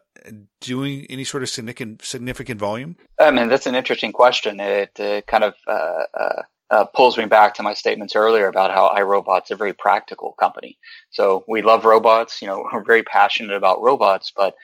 doing 0.61 1.05
any 1.09 1.25
sort 1.25 1.43
of 1.43 1.49
significant 1.49 2.01
significant 2.01 2.61
volume? 2.61 2.95
I 3.19 3.29
mean, 3.31 3.49
that's 3.49 3.67
an 3.67 3.75
interesting 3.75 4.13
question. 4.13 4.61
It 4.61 4.97
uh, 5.01 5.19
kind 5.27 5.43
of 5.43 5.55
uh, 5.67 6.43
uh 6.71 6.85
pulls 6.85 7.17
me 7.17 7.25
back 7.25 7.55
to 7.55 7.63
my 7.63 7.75
statements 7.75 8.15
earlier 8.15 8.47
about 8.47 8.71
how 8.71 8.89
iRobot's 8.95 9.51
a 9.51 9.57
very 9.57 9.73
practical 9.73 10.33
company. 10.33 10.77
So 11.11 11.45
we 11.47 11.61
love 11.61 11.85
robots. 11.85 12.41
You 12.41 12.49
know, 12.49 12.67
we're 12.73 12.85
very 12.85 13.03
passionate 13.03 13.55
about 13.55 13.83
robots, 13.83 14.33
but 14.35 14.55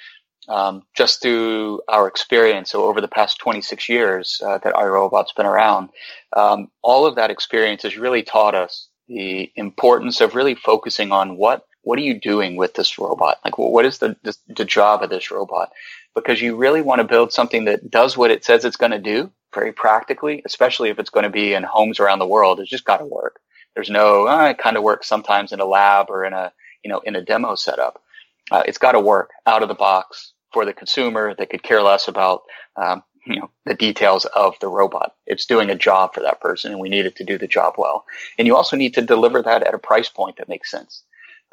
um, 0.48 0.84
just 0.96 1.22
through 1.22 1.82
our 1.90 2.08
experience, 2.08 2.72
so 2.72 2.86
over 2.86 3.02
the 3.02 3.08
past 3.08 3.40
26 3.40 3.90
years 3.90 4.42
uh, 4.46 4.60
that 4.60 4.76
iRobot's 4.76 5.34
been 5.34 5.46
around, 5.46 5.90
um, 6.36 6.70
all 6.84 7.06
of 7.06 7.16
that 7.16 7.32
experience 7.32 7.84
has 7.84 7.98
really 7.98 8.24
taught 8.24 8.56
us 8.56 8.90
the 9.08 9.52
importance 9.56 10.22
of 10.22 10.36
really 10.36 10.56
focusing 10.56 11.12
on 11.12 11.38
what 11.38 11.64
what 11.84 12.00
are 12.00 12.04
you 12.04 12.20
doing 12.20 12.58
with 12.58 12.74
this 12.74 13.00
robot? 13.00 13.38
Like, 13.46 13.58
what 13.58 13.86
is 13.86 14.00
the, 14.00 14.18
the, 14.24 14.36
the 14.58 14.66
job 14.66 15.04
of 15.04 15.10
this 15.10 15.32
robot? 15.32 15.72
Because 16.18 16.42
you 16.42 16.56
really 16.56 16.82
want 16.82 17.00
to 17.00 17.08
build 17.08 17.32
something 17.32 17.66
that 17.66 17.92
does 17.92 18.18
what 18.18 18.32
it 18.32 18.44
says 18.44 18.66
it's 18.66 18.76
going 18.76 18.92
to 18.92 19.00
do, 19.00 19.32
very 19.54 19.72
practically, 19.72 20.42
especially 20.46 20.90
if 20.90 21.00
it's 21.00 21.12
going 21.12 21.26
to 21.26 21.30
be 21.30 21.54
in 21.54 21.64
homes 21.64 22.00
around 22.00 22.20
the 22.20 22.28
world. 22.28 22.60
It's 22.60 22.70
just 22.70 22.86
got 22.86 22.98
to 22.98 23.06
work. 23.06 23.40
There's 23.76 23.90
no, 23.90 24.28
oh, 24.28 24.46
it 24.46 24.58
kind 24.58 24.78
of 24.78 24.84
works 24.84 25.08
sometimes 25.08 25.52
in 25.52 25.60
a 25.60 25.66
lab 25.66 26.08
or 26.10 26.26
in 26.26 26.34
a, 26.34 26.52
you 26.84 26.90
know, 26.90 27.00
in 27.02 27.16
a 27.16 27.24
demo 27.24 27.54
setup. 27.54 28.02
Uh, 28.52 28.64
it's 28.66 28.80
got 28.80 28.94
to 28.94 29.00
work 29.00 29.30
out 29.46 29.62
of 29.62 29.70
the 29.70 29.76
box 29.76 30.34
for 30.52 30.66
the 30.66 30.74
consumer 30.74 31.36
that 31.36 31.50
could 31.50 31.62
care 31.62 31.84
less 31.84 32.08
about, 32.08 32.42
um, 32.78 33.04
you 33.28 33.40
know, 33.40 33.52
the 33.66 33.76
details 33.76 34.26
of 34.26 34.56
the 34.62 34.68
robot. 34.68 35.14
It's 35.28 35.46
doing 35.46 35.70
a 35.70 35.76
job 35.76 36.14
for 36.14 36.22
that 36.22 36.42
person 36.42 36.72
and 36.72 36.80
we 36.80 36.90
need 36.90 37.06
it 37.06 37.16
to 37.18 37.24
do 37.24 37.38
the 37.38 37.48
job 37.48 37.76
well. 37.78 38.06
And 38.40 38.48
you 38.48 38.56
also 38.56 38.76
need 38.76 38.94
to 38.96 39.02
deliver 39.02 39.44
that 39.44 39.68
at 39.68 39.74
a 39.76 39.80
price 39.80 40.10
point 40.10 40.38
that 40.38 40.50
makes 40.50 40.72
sense. 40.72 41.04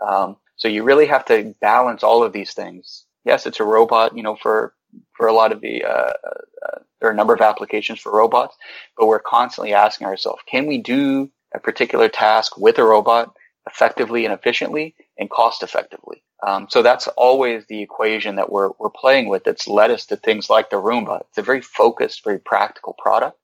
Um, 0.01 0.37
so 0.57 0.69
you 0.69 0.85
really 0.85 1.07
have 1.07 1.25
to 1.27 1.55
balance 1.61 2.03
all 2.03 2.23
of 2.23 2.33
these 2.33 2.55
things. 2.55 3.05
Yes, 3.25 3.47
it's 3.47 3.61
a 3.61 3.65
robot, 3.65 4.17
you 4.17 4.23
know, 4.23 4.37
for 4.37 4.75
for 5.17 5.27
a 5.27 5.33
lot 5.33 5.53
of 5.53 5.61
the, 5.61 5.85
uh, 5.85 5.89
uh, 5.89 6.79
there 7.01 7.09
are 7.09 7.13
a 7.13 7.17
number 7.17 7.35
of 7.35 7.41
applications 7.41 8.01
for 8.01 8.13
robots, 8.13 8.57
but 8.97 9.07
we're 9.07 9.19
constantly 9.19 9.73
asking 9.73 10.07
ourselves, 10.07 10.43
can 10.47 10.67
we 10.67 10.79
do 10.79 11.31
a 11.55 11.59
particular 11.59 12.09
task 12.09 12.57
with 12.57 12.79
a 12.79 12.85
robot 12.85 13.35
effectively 13.67 14.25
and 14.25 14.35
efficiently 14.35 14.95
and 15.19 15.31
cost 15.31 15.63
effectively? 15.63 16.23
Um, 16.47 16.67
so 16.71 16.83
that's 16.83 17.09
always 17.17 17.65
the 17.67 17.83
equation 17.83 18.37
that 18.37 18.53
we're, 18.53 18.71
we're 18.79 18.91
playing 18.91 19.29
with 19.29 19.45
that's 19.45 19.67
led 19.67 19.91
us 19.91 20.07
to 20.07 20.17
things 20.17 20.51
like 20.51 20.71
the 20.71 20.77
Roomba. 20.77 21.23
It's 21.29 21.39
a 21.39 21.43
very 21.43 21.61
focused, 21.61 22.23
very 22.23 22.39
practical 22.39 22.95
product. 22.99 23.39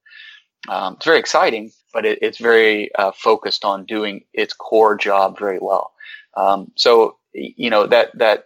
Um, 0.69 0.95
it's 0.95 1.07
very 1.07 1.19
exciting, 1.19 1.73
but 1.93 2.05
it, 2.05 2.19
it's 2.23 2.39
very 2.39 2.95
uh, 2.95 3.13
focused 3.13 3.65
on 3.65 3.87
doing 3.87 4.25
its 4.35 4.53
core 4.53 4.97
job 4.97 5.39
very 5.39 5.59
well. 5.61 5.93
Um, 6.37 6.71
so, 6.77 7.17
you 7.33 7.71
know, 7.71 7.87
that, 7.87 8.17
that 8.19 8.45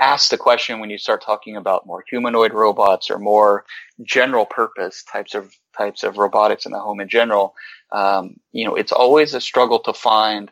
ask 0.00 0.30
the 0.30 0.38
question 0.38 0.80
when 0.80 0.90
you 0.90 0.98
start 0.98 1.22
talking 1.22 1.56
about 1.56 1.86
more 1.86 2.04
humanoid 2.08 2.52
robots 2.52 3.10
or 3.10 3.18
more 3.18 3.64
general 4.02 4.46
purpose 4.46 5.04
types 5.04 5.34
of 5.34 5.54
types 5.76 6.02
of 6.02 6.18
robotics 6.18 6.66
in 6.66 6.72
the 6.72 6.78
home 6.78 7.00
in 7.00 7.08
general. 7.08 7.54
Um, 7.92 8.36
you 8.52 8.64
know, 8.64 8.74
it's 8.74 8.92
always 8.92 9.34
a 9.34 9.40
struggle 9.40 9.80
to 9.80 9.92
find 9.92 10.50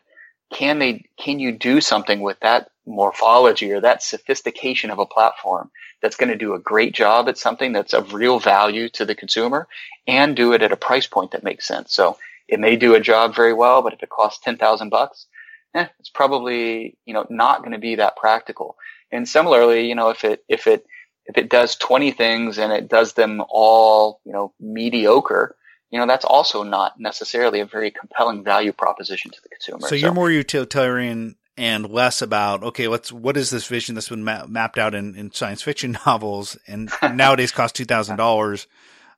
can 0.53 0.79
they 0.79 1.05
can 1.17 1.39
you 1.39 1.51
do 1.51 1.81
something 1.81 2.21
with 2.21 2.39
that 2.41 2.69
morphology 2.85 3.71
or 3.71 3.81
that 3.81 4.03
sophistication 4.03 4.89
of 4.91 4.99
a 4.99 5.05
platform 5.05 5.71
that's 6.01 6.17
going 6.17 6.29
to 6.29 6.37
do 6.37 6.53
a 6.53 6.59
great 6.59 6.93
job 6.93 7.29
at 7.29 7.37
something 7.37 7.71
that's 7.71 7.93
of 7.93 8.13
real 8.13 8.39
value 8.39 8.89
to 8.89 9.05
the 9.05 9.15
consumer 9.15 9.67
and 10.07 10.35
do 10.35 10.53
it 10.53 10.61
at 10.61 10.71
a 10.71 10.77
price 10.77 11.07
point 11.07 11.31
that 11.31 11.43
makes 11.43 11.67
sense. 11.67 11.93
So 11.93 12.17
it 12.47 12.59
may 12.59 12.75
do 12.75 12.95
a 12.95 12.99
job 12.99 13.35
very 13.35 13.53
well, 13.53 13.81
but 13.81 13.93
if 13.93 14.03
it 14.03 14.09
costs 14.09 14.43
ten 14.43 14.57
thousand 14.57 14.89
bucks, 14.89 15.27
eh, 15.75 15.87
it's 15.99 16.09
probably 16.09 16.97
you 17.05 17.13
know 17.13 17.25
not 17.29 17.59
going 17.59 17.71
to 17.71 17.79
be 17.79 17.95
that 17.95 18.17
practical. 18.17 18.75
And 19.13 19.27
similarly, 19.27 19.87
you 19.87 19.95
know, 19.95 20.09
if 20.09 20.23
it, 20.23 20.43
if 20.49 20.67
it, 20.67 20.85
if 21.25 21.37
it 21.37 21.49
does 21.49 21.75
20 21.75 22.11
things 22.11 22.57
and 22.57 22.73
it 22.73 22.89
does 22.89 23.13
them 23.13 23.41
all, 23.49 24.19
you 24.25 24.33
know, 24.33 24.53
mediocre, 24.59 25.55
you 25.89 25.99
know, 25.99 26.07
that's 26.07 26.25
also 26.25 26.63
not 26.63 26.99
necessarily 26.99 27.59
a 27.59 27.65
very 27.65 27.91
compelling 27.91 28.43
value 28.43 28.73
proposition 28.73 29.31
to 29.31 29.37
the 29.43 29.49
consumer. 29.49 29.81
So, 29.81 29.89
so 29.89 29.95
you're 29.95 30.13
more 30.13 30.31
utilitarian 30.31 31.35
and 31.55 31.89
less 31.89 32.21
about, 32.21 32.63
okay, 32.63 32.87
let's, 32.87 33.11
what 33.11 33.37
is 33.37 33.51
this 33.51 33.67
vision 33.67 33.93
that's 33.93 34.09
been 34.09 34.23
ma- 34.23 34.47
mapped 34.47 34.79
out 34.79 34.95
in, 34.95 35.15
in 35.15 35.31
science 35.31 35.61
fiction 35.61 35.97
novels 36.05 36.57
and 36.67 36.91
nowadays 37.13 37.51
costs 37.51 37.79
$2,000. 37.79 38.65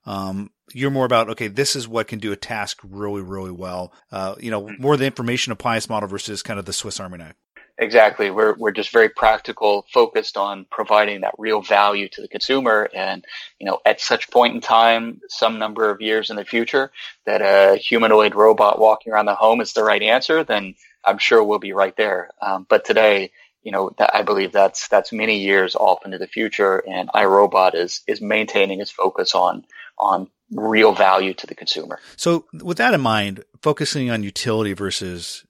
Um, 0.05 0.51
you're 0.73 0.91
more 0.91 1.05
about, 1.05 1.29
okay, 1.29 1.47
this 1.47 1.75
is 1.75 1.87
what 1.87 2.07
can 2.07 2.19
do 2.19 2.33
a 2.33 2.35
task 2.35 2.79
really, 2.83 3.21
really 3.21 3.51
well. 3.51 3.93
Uh, 4.11 4.35
you 4.39 4.51
know, 4.51 4.63
mm-hmm. 4.63 4.81
more 4.81 4.97
the 4.97 5.05
information 5.05 5.53
appliance 5.53 5.87
model 5.87 6.09
versus 6.09 6.43
kind 6.43 6.59
of 6.59 6.65
the 6.65 6.73
Swiss 6.73 6.99
Army 6.99 7.17
knife. 7.17 7.35
Exactly. 7.77 8.31
We're, 8.31 8.55
we're 8.55 8.71
just 8.71 8.91
very 8.91 9.09
practical, 9.09 9.85
focused 9.93 10.37
on 10.37 10.65
providing 10.71 11.21
that 11.21 11.33
real 11.37 11.61
value 11.61 12.07
to 12.07 12.21
the 12.21 12.29
consumer. 12.29 12.89
And, 12.93 13.25
you 13.59 13.65
know, 13.65 13.79
at 13.85 13.99
such 13.99 14.31
point 14.31 14.55
in 14.55 14.61
time, 14.61 15.19
some 15.27 15.59
number 15.59 15.89
of 15.89 15.99
years 15.99 16.29
in 16.29 16.37
the 16.37 16.45
future, 16.45 16.91
that 17.25 17.41
a 17.41 17.75
humanoid 17.75 18.33
robot 18.33 18.79
walking 18.79 19.11
around 19.11 19.25
the 19.25 19.35
home 19.35 19.59
is 19.59 19.73
the 19.73 19.83
right 19.83 20.01
answer, 20.01 20.45
then 20.45 20.75
I'm 21.03 21.17
sure 21.17 21.43
we'll 21.43 21.59
be 21.59 21.73
right 21.73 21.95
there. 21.97 22.29
Um, 22.41 22.65
but 22.69 22.85
today, 22.85 23.31
you 23.61 23.73
know, 23.73 23.91
I 23.99 24.21
believe 24.21 24.53
that's, 24.53 24.87
that's 24.87 25.11
many 25.11 25.39
years 25.39 25.75
off 25.75 26.05
into 26.05 26.17
the 26.17 26.27
future. 26.27 26.81
And 26.87 27.09
iRobot 27.09 27.75
is, 27.75 28.03
is 28.07 28.21
maintaining 28.21 28.79
its 28.79 28.91
focus 28.91 29.35
on, 29.35 29.65
on 29.97 30.29
real 30.49 30.93
value 30.93 31.33
to 31.33 31.47
the 31.47 31.55
consumer. 31.55 31.99
So 32.15 32.45
with 32.53 32.77
that 32.77 32.93
in 32.93 33.01
mind, 33.01 33.43
focusing 33.61 34.09
on 34.09 34.23
utility 34.23 34.73
versus 34.73 35.43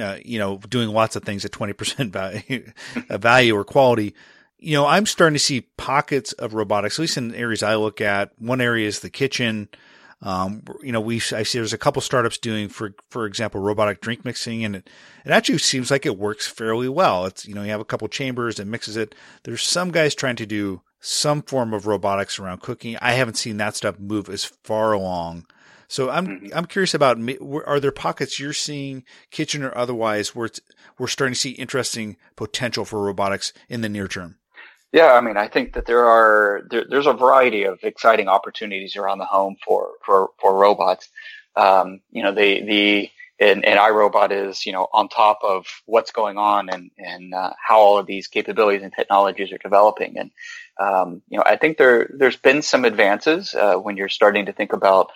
uh, 0.00 0.16
you 0.24 0.38
know, 0.38 0.58
doing 0.58 0.88
lots 0.88 1.16
of 1.16 1.22
things 1.22 1.44
at 1.44 1.52
20% 1.52 2.10
value, 2.12 2.72
value 3.10 3.56
or 3.56 3.64
quality. 3.64 4.14
You 4.58 4.74
know, 4.74 4.86
I'm 4.86 5.06
starting 5.06 5.34
to 5.34 5.40
see 5.40 5.62
pockets 5.76 6.32
of 6.34 6.54
robotics, 6.54 6.98
at 6.98 7.02
least 7.02 7.16
in 7.18 7.34
areas 7.34 7.62
I 7.62 7.76
look 7.76 8.00
at. 8.00 8.30
One 8.38 8.60
area 8.60 8.88
is 8.88 9.00
the 9.00 9.10
kitchen. 9.10 9.68
Um, 10.22 10.62
you 10.82 10.92
know, 10.92 11.00
we, 11.00 11.16
I 11.16 11.42
see 11.42 11.58
there's 11.58 11.74
a 11.74 11.78
couple 11.78 12.00
startups 12.00 12.38
doing, 12.38 12.68
for, 12.68 12.94
for 13.10 13.26
example, 13.26 13.60
robotic 13.60 14.00
drink 14.00 14.24
mixing 14.24 14.64
and 14.64 14.76
it, 14.76 14.90
it 15.26 15.30
actually 15.30 15.58
seems 15.58 15.90
like 15.90 16.06
it 16.06 16.18
works 16.18 16.48
fairly 16.48 16.88
well. 16.88 17.26
It's, 17.26 17.46
you 17.46 17.54
know, 17.54 17.62
you 17.62 17.70
have 17.70 17.80
a 17.80 17.84
couple 17.84 18.08
chambers 18.08 18.58
and 18.58 18.70
mixes 18.70 18.96
it. 18.96 19.14
There's 19.44 19.62
some 19.62 19.90
guys 19.90 20.14
trying 20.14 20.36
to 20.36 20.46
do 20.46 20.80
some 21.00 21.42
form 21.42 21.74
of 21.74 21.86
robotics 21.86 22.38
around 22.38 22.62
cooking. 22.62 22.96
I 23.02 23.12
haven't 23.12 23.36
seen 23.36 23.58
that 23.58 23.76
stuff 23.76 23.98
move 23.98 24.30
as 24.30 24.44
far 24.44 24.92
along 24.92 25.46
so 25.88 26.10
I'm 26.10 26.26
mm-hmm. 26.26 26.48
I'm 26.54 26.66
curious 26.66 26.94
about 26.94 27.18
are 27.66 27.80
there 27.80 27.92
pockets 27.92 28.40
you're 28.40 28.52
seeing, 28.52 29.04
kitchen 29.30 29.62
or 29.62 29.76
otherwise, 29.76 30.34
where 30.34 30.50
we're 30.98 31.06
starting 31.06 31.34
to 31.34 31.40
see 31.40 31.50
interesting 31.50 32.16
potential 32.36 32.84
for 32.84 33.02
robotics 33.02 33.52
in 33.68 33.80
the 33.80 33.88
near 33.88 34.08
term? 34.08 34.36
Yeah, 34.92 35.12
I 35.12 35.20
mean, 35.20 35.36
I 35.36 35.48
think 35.48 35.74
that 35.74 35.86
there 35.86 36.06
are 36.06 36.62
there, 36.70 36.84
there's 36.88 37.06
a 37.06 37.12
variety 37.12 37.64
of 37.64 37.78
exciting 37.82 38.28
opportunities 38.28 38.96
around 38.96 39.18
the 39.18 39.26
home 39.26 39.56
for 39.64 39.90
for 40.04 40.30
for 40.40 40.56
robots. 40.56 41.08
Um, 41.54 42.00
you 42.10 42.22
know, 42.22 42.32
the 42.32 42.62
the 42.62 43.10
and, 43.38 43.64
and 43.64 43.78
iRobot 43.78 44.30
is, 44.30 44.64
you 44.64 44.72
know, 44.72 44.88
on 44.92 45.08
top 45.08 45.40
of 45.42 45.66
what's 45.84 46.10
going 46.10 46.38
on 46.38 46.70
and, 46.70 46.90
and 46.96 47.34
uh, 47.34 47.52
how 47.62 47.78
all 47.78 47.98
of 47.98 48.06
these 48.06 48.28
capabilities 48.28 48.82
and 48.82 48.92
technologies 48.92 49.52
are 49.52 49.58
developing. 49.58 50.16
And, 50.16 50.30
um, 50.80 51.22
you 51.28 51.36
know, 51.36 51.44
I 51.44 51.56
think 51.56 51.76
there, 51.76 52.10
there's 52.16 52.36
been 52.36 52.62
some 52.62 52.84
advances 52.84 53.54
uh, 53.54 53.74
when 53.74 53.96
you're 53.96 54.08
starting 54.08 54.46
to 54.46 54.52
think 54.52 54.72
about 54.72 55.10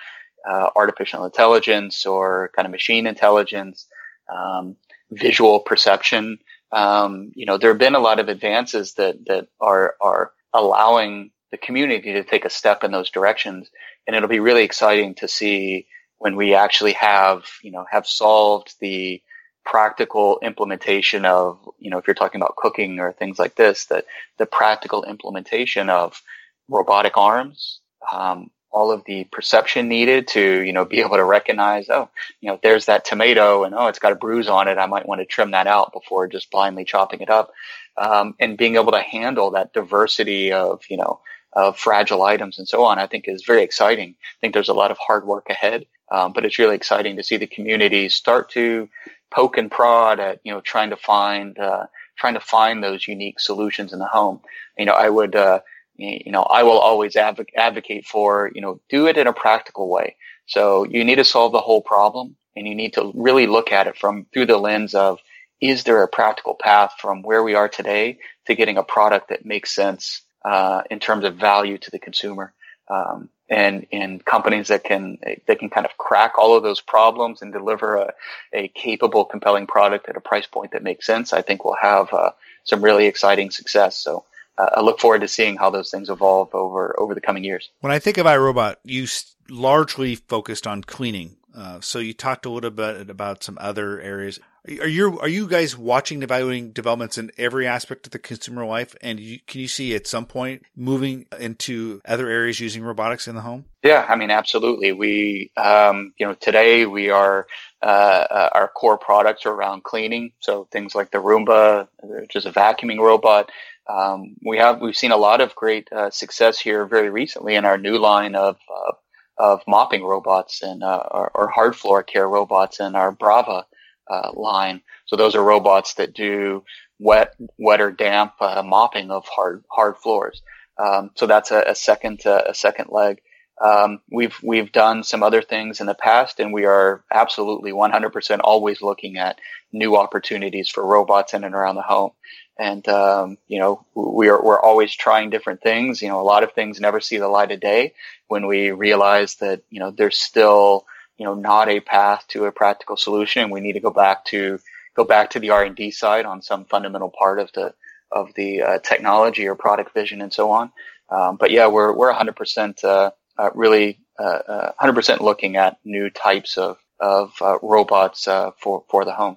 uh, 0.49 0.71
artificial 0.77 1.25
intelligence 1.25 2.07
or 2.07 2.51
kind 2.55 2.67
of 2.67 2.73
machine 2.73 3.07
intelligence, 3.07 3.87
um, 4.33 4.77
visual 5.11 5.61
perception. 5.61 6.39
Um, 6.73 7.33
you 7.35 7.47
know, 7.47 7.59
there 7.59 7.71
have 7.71 7.79
been 7.79 7.95
a 7.95 8.01
lot 8.01 8.21
of 8.21 8.29
advances 8.29 8.95
that 8.95 9.27
that 9.27 9.49
are 9.61 9.97
are 10.01 10.33
allowing 10.53 11.31
the 11.51 11.59
community 11.59 12.13
to 12.13 12.25
take 12.25 12.45
a 12.45 12.51
step 12.51 12.85
in 12.85 12.93
those 12.93 13.11
directions, 13.11 13.71
and 14.07 14.15
it'll 14.15 14.29
be 14.29 14.41
really 14.41 14.63
exciting 14.63 15.15
to 15.17 15.29
see 15.29 15.87
when 16.19 16.37
we 16.37 16.55
actually 16.55 16.93
have 16.93 17.45
you 17.63 17.73
know 17.73 17.87
have 17.91 18.07
solved 18.07 18.75
the 18.81 19.23
practical 19.65 20.39
implementation 20.43 21.25
of, 21.25 21.59
you 21.79 21.91
know, 21.91 21.99
if 21.99 22.07
you're 22.07 22.15
talking 22.15 22.41
about 22.41 22.57
cooking 22.57 22.99
or 22.99 23.13
things 23.13 23.39
like 23.39 23.55
this, 23.55 23.87
that 23.87 24.05
the 24.39 24.47
practical 24.47 25.05
implementation 25.05 25.91
of 25.91 26.21
robotic 26.69 27.17
arms, 27.17 27.81
um, 28.13 28.51
all 28.73 28.93
of 28.93 29.05
the 29.05 29.25
perception 29.25 29.89
needed 29.89 30.29
to, 30.29 30.63
you 30.63 30.73
know, 30.73 30.85
be 30.85 31.01
able 31.01 31.17
to 31.17 31.25
recognize, 31.25 31.89
oh, 31.91 32.09
you 32.41 32.49
know, 32.49 32.59
there's 32.63 32.87
that 32.87 33.05
tomato 33.05 33.65
and 33.65 33.75
oh, 33.75 33.89
it's 33.89 33.99
got 33.99 34.13
a 34.13 34.17
bruise 34.17 34.49
on 34.49 34.69
it. 34.69 34.79
I 34.79 34.87
might 34.87 35.09
want 35.09 35.21
to 35.21 35.25
trim 35.25 35.51
that 35.53 35.67
out 35.67 35.93
before 35.93 36.29
just 36.29 36.51
blindly 36.51 36.85
chopping 36.85 37.21
it 37.21 37.31
up. 37.31 37.53
Um, 37.97 38.35
and 38.39 38.57
being 38.57 38.77
able 38.77 38.93
to 38.93 39.01
handle 39.01 39.51
that 39.53 39.73
diversity 39.73 40.53
of, 40.53 40.83
you 40.89 40.97
know, 40.97 41.21
of 41.53 41.77
fragile 41.77 42.23
items 42.23 42.59
and 42.59 42.69
so 42.69 42.85
on, 42.85 43.01
I 43.01 43.09
think 43.09 43.27
is 43.27 43.45
very 43.45 43.65
exciting. 43.65 44.11
I 44.11 44.37
think 44.41 44.55
there's 44.55 44.69
a 44.69 44.75
lot 44.75 44.93
of 44.93 44.99
hard 44.99 45.27
work 45.27 45.51
ahead. 45.51 45.87
Um, 46.13 46.33
but 46.33 46.45
it's 46.45 46.59
really 46.59 46.77
exciting 46.77 47.17
to 47.17 47.23
see 47.23 47.37
the 47.37 47.47
community 47.47 48.09
start 48.09 48.51
to 48.51 48.89
poke 49.31 49.59
and 49.59 49.71
prod 49.71 50.21
at, 50.21 50.41
you 50.45 50.53
know, 50.53 50.61
trying 50.61 50.91
to 50.91 50.97
find, 50.97 51.59
uh, 51.59 51.87
trying 52.17 52.35
to 52.35 52.41
find 52.41 52.83
those 52.83 53.07
unique 53.07 53.41
solutions 53.41 53.93
in 53.93 53.99
the 53.99 54.07
home. 54.07 54.41
You 54.79 54.87
know, 54.87 54.93
I 54.93 55.09
would, 55.09 55.35
uh, 55.35 55.61
you 56.01 56.33
know, 56.33 56.43
I 56.43 56.63
will 56.63 56.79
always 56.79 57.17
adv- 57.17 57.47
advocate 57.57 58.07
for, 58.07 58.51
you 58.55 58.61
know, 58.61 58.81
do 58.89 59.07
it 59.07 59.17
in 59.17 59.27
a 59.27 59.33
practical 59.33 59.89
way. 59.89 60.17
So 60.47 60.85
you 60.85 61.05
need 61.05 61.17
to 61.17 61.25
solve 61.25 61.53
the 61.53 61.61
whole 61.61 61.83
problem 61.83 62.37
and 62.57 62.67
you 62.67 62.75
need 62.75 62.95
to 62.95 63.13
really 63.15 63.47
look 63.47 63.73
at 63.73 63.87
it 63.87 63.97
from 63.97 64.27
through 64.33 64.47
the 64.47 64.59
lens 64.59 64.95
of, 64.95 65.21
is 65.61 65.85
there 65.85 66.03
a 66.03 66.09
practical 66.09 66.55
path 66.55 66.95
from 66.99 67.23
where 67.23 67.43
we 67.43 67.55
are 67.55 67.69
today 67.69 68.19
to 68.47 68.55
getting 68.55 68.79
a 68.79 68.83
product 68.83 69.29
that 69.29 69.45
makes 69.45 69.75
sense, 69.75 70.23
uh, 70.45 70.83
in 70.91 70.99
terms 70.99 71.25
of 71.25 71.37
value 71.37 71.79
to 71.79 71.91
the 71.91 71.99
consumer? 71.99 72.53
Um, 72.89 73.29
and 73.49 73.87
in 73.91 74.21
companies 74.21 74.69
that 74.69 74.85
can 74.85 75.19
that 75.47 75.59
can 75.59 75.71
kind 75.71 75.85
of 75.85 75.97
crack 75.99 76.39
all 76.39 76.57
of 76.57 76.63
those 76.63 76.81
problems 76.81 77.43
and 77.43 77.53
deliver 77.53 77.97
a, 77.97 78.15
a 78.53 78.69
capable, 78.69 79.25
compelling 79.25 79.67
product 79.67 80.09
at 80.09 80.17
a 80.17 80.21
price 80.21 80.47
point 80.47 80.71
that 80.73 80.83
makes 80.83 81.05
sense, 81.05 81.33
I 81.33 81.43
think 81.43 81.65
we'll 81.65 81.77
have 81.81 82.13
uh, 82.13 82.31
some 82.65 82.83
really 82.83 83.07
exciting 83.07 83.51
success. 83.51 83.97
So 83.97 84.25
uh, 84.61 84.71
I 84.77 84.81
look 84.81 85.01
forward 85.01 85.21
to 85.21 85.29
seeing 85.29 85.57
how 85.57 85.71
those 85.71 85.91
things 85.91 86.11
evolve 86.11 86.55
over 86.55 86.95
over 86.99 87.15
the 87.15 87.21
coming 87.21 87.45
years. 87.45 87.71
When 87.81 87.93
I 87.93 87.99
think 87.99 88.19
of 88.19 88.27
iRobot, 88.27 88.77
you 88.85 89.07
largely 89.49 90.17
focused 90.17 90.67
on 90.67 90.83
cleaning. 90.83 91.37
Uh, 91.55 91.81
so 91.81 91.99
you 91.99 92.13
talked 92.13 92.47
a 92.47 92.51
little 92.51 92.71
bit 92.71 93.11
about 93.11 93.43
some 93.43 93.59
other 93.61 94.01
areas. 94.01 94.39
Are 94.69 94.87
you 94.87 95.19
are 95.21 95.29
you 95.29 95.49
guys 95.49 95.77
watching 95.77 96.23
evaluating 96.23 96.73
developments 96.73 97.17
in 97.17 97.33
every 97.39 97.67
aspect 97.67 98.07
of 98.07 98.13
the 98.13 98.19
consumer 98.19 98.67
life? 98.67 98.95
And 99.01 99.19
you, 99.19 99.39
can 99.47 99.61
you 99.63 99.69
see 99.69 99.95
at 99.95 100.07
some 100.07 100.27
point 100.27 100.65
moving 100.77 101.27
into 101.39 102.03
other 102.05 102.29
areas 102.29 102.61
using 102.61 102.83
robotics 102.83 103.27
in 103.27 103.35
the 103.35 103.41
home? 103.41 103.65
Yeah, 103.83 104.05
I 104.07 104.17
mean, 104.17 104.31
absolutely. 104.31 104.93
We, 104.93 105.51
um, 105.57 106.13
you 106.19 106.27
know, 106.27 106.35
today 106.35 106.85
we 106.85 107.09
are 107.09 107.47
uh, 107.83 107.87
uh, 108.31 108.49
our 108.53 108.69
core 108.69 108.99
products 108.99 109.47
are 109.47 109.53
around 109.53 109.83
cleaning, 109.83 110.33
so 110.41 110.69
things 110.71 110.95
like 110.95 111.11
the 111.11 111.19
Roomba, 111.19 111.89
which 112.03 112.37
is 112.37 112.45
a 112.45 112.53
vacuuming 112.53 112.99
robot. 112.99 113.51
Um, 113.91 114.37
we 114.45 114.59
have 114.59 114.81
we've 114.81 114.97
seen 114.97 115.13
a 115.13 115.17
lot 115.17 115.41
of 115.41 115.55
great 115.55 115.89
uh, 115.93 116.11
success 116.11 116.59
here 116.59 116.87
very 116.87 117.11
recently 117.11 117.57
in 117.57 117.65
our 117.65 117.79
new 117.79 117.99
line 117.99 118.35
of 118.35 118.57
uh, 118.73 118.93
of 119.39 119.63
mopping 119.67 120.05
robots 120.05 120.63
and 120.63 120.83
uh, 120.83 121.03
or, 121.11 121.31
or 121.35 121.49
hard 121.49 121.75
floor 121.75 122.03
care 122.03 122.29
robots 122.29 122.79
in 122.79 122.95
our 122.95 123.15
Braava 123.15 123.65
uh, 124.09 124.31
line. 124.35 124.83
So 125.07 125.17
those 125.17 125.35
are 125.35 125.43
robots 125.43 125.95
that 125.95 126.15
do 126.15 126.63
wet, 126.99 127.35
wet 127.59 127.81
or 127.81 127.91
damp 127.91 128.35
uh, 128.41 128.63
mopping 128.63 129.11
of 129.11 129.25
hard 129.27 129.65
hard 129.71 129.97
floors. 129.97 130.43
Um, 130.79 131.11
so 131.17 131.27
that's 131.27 131.51
a, 131.51 131.65
a 131.69 131.75
second 131.75 132.25
uh, 132.27 132.43
a 132.47 132.55
second 132.55 132.91
leg. 132.91 133.21
Um, 133.61 134.01
we've 134.11 134.37
we've 134.43 134.73
done 134.73 135.03
some 135.03 135.23
other 135.23 135.43
things 135.43 135.81
in 135.81 135.87
the 135.87 135.95
past, 135.95 136.41
and 136.41 136.53
we 136.53 136.65
are 136.65 137.05
absolutely 137.13 137.73
100% 137.73 138.41
always 138.43 138.81
looking 138.81 139.19
at 139.19 139.39
new 139.73 139.97
opportunities 139.97 140.71
for 140.71 140.87
robots 140.87 141.35
in 141.35 141.45
and 141.45 141.55
around 141.55 141.75
the 141.75 141.83
home. 141.83 142.13
And 142.61 142.87
um, 142.89 143.39
you 143.49 143.59
know, 143.59 143.85
we 143.95 144.29
are 144.29 144.43
we're 144.43 144.61
always 144.61 144.95
trying 144.95 145.31
different 145.31 145.63
things. 145.63 146.03
You 146.03 146.09
know, 146.09 146.21
a 146.21 146.23
lot 146.23 146.45
of 146.45 146.53
things 146.53 146.79
never 146.79 147.01
see 147.01 147.17
the 147.17 147.29
light 147.29 147.51
of 147.51 147.61
day 147.61 147.95
when 148.29 148.47
we 148.47 148.71
realize 148.71 149.37
that 149.37 149.63
you 149.71 149.81
know 149.81 149.91
there's 149.91 150.19
still 150.19 150.85
you 151.21 151.27
know, 151.27 151.35
not 151.35 151.69
a 151.69 151.81
path 151.81 152.25
to 152.29 152.47
a 152.47 152.53
practical 152.53 152.97
solution. 152.97 153.51
We 153.51 153.61
need 153.61 153.75
to 153.75 153.81
go 153.81 153.91
back 153.91 154.25
to 154.27 154.59
go 154.97 155.05
back 155.05 155.29
to 155.31 155.39
the 155.39 155.51
R 155.51 155.63
and 155.63 155.77
D 155.77 155.91
side 155.91 156.25
on 156.25 156.41
some 156.41 156.65
fundamental 156.65 157.11
part 157.11 157.39
of 157.39 157.53
the 157.53 157.75
of 158.11 158.33
the 158.37 158.63
uh, 158.63 158.79
technology 158.79 159.47
or 159.47 159.55
product 159.55 159.93
vision 159.93 160.23
and 160.23 160.33
so 160.33 160.51
on. 160.51 160.73
Um, 161.11 161.37
but 161.37 161.51
yeah, 161.51 161.67
we're 161.67 161.93
we're 161.93 162.11
100% 162.11 162.83
uh, 162.85 163.11
uh, 163.37 163.51
really 163.55 164.01
100% 164.19 165.21
uh, 165.21 165.23
looking 165.23 165.57
at 165.57 165.77
new 165.85 166.09
types 166.09 166.57
of 166.57 166.79
of 166.99 167.35
uh, 167.43 167.59
robots 167.61 168.27
uh, 168.27 168.53
for 168.59 168.85
for 168.89 169.05
the 169.05 169.13
home. 169.13 169.37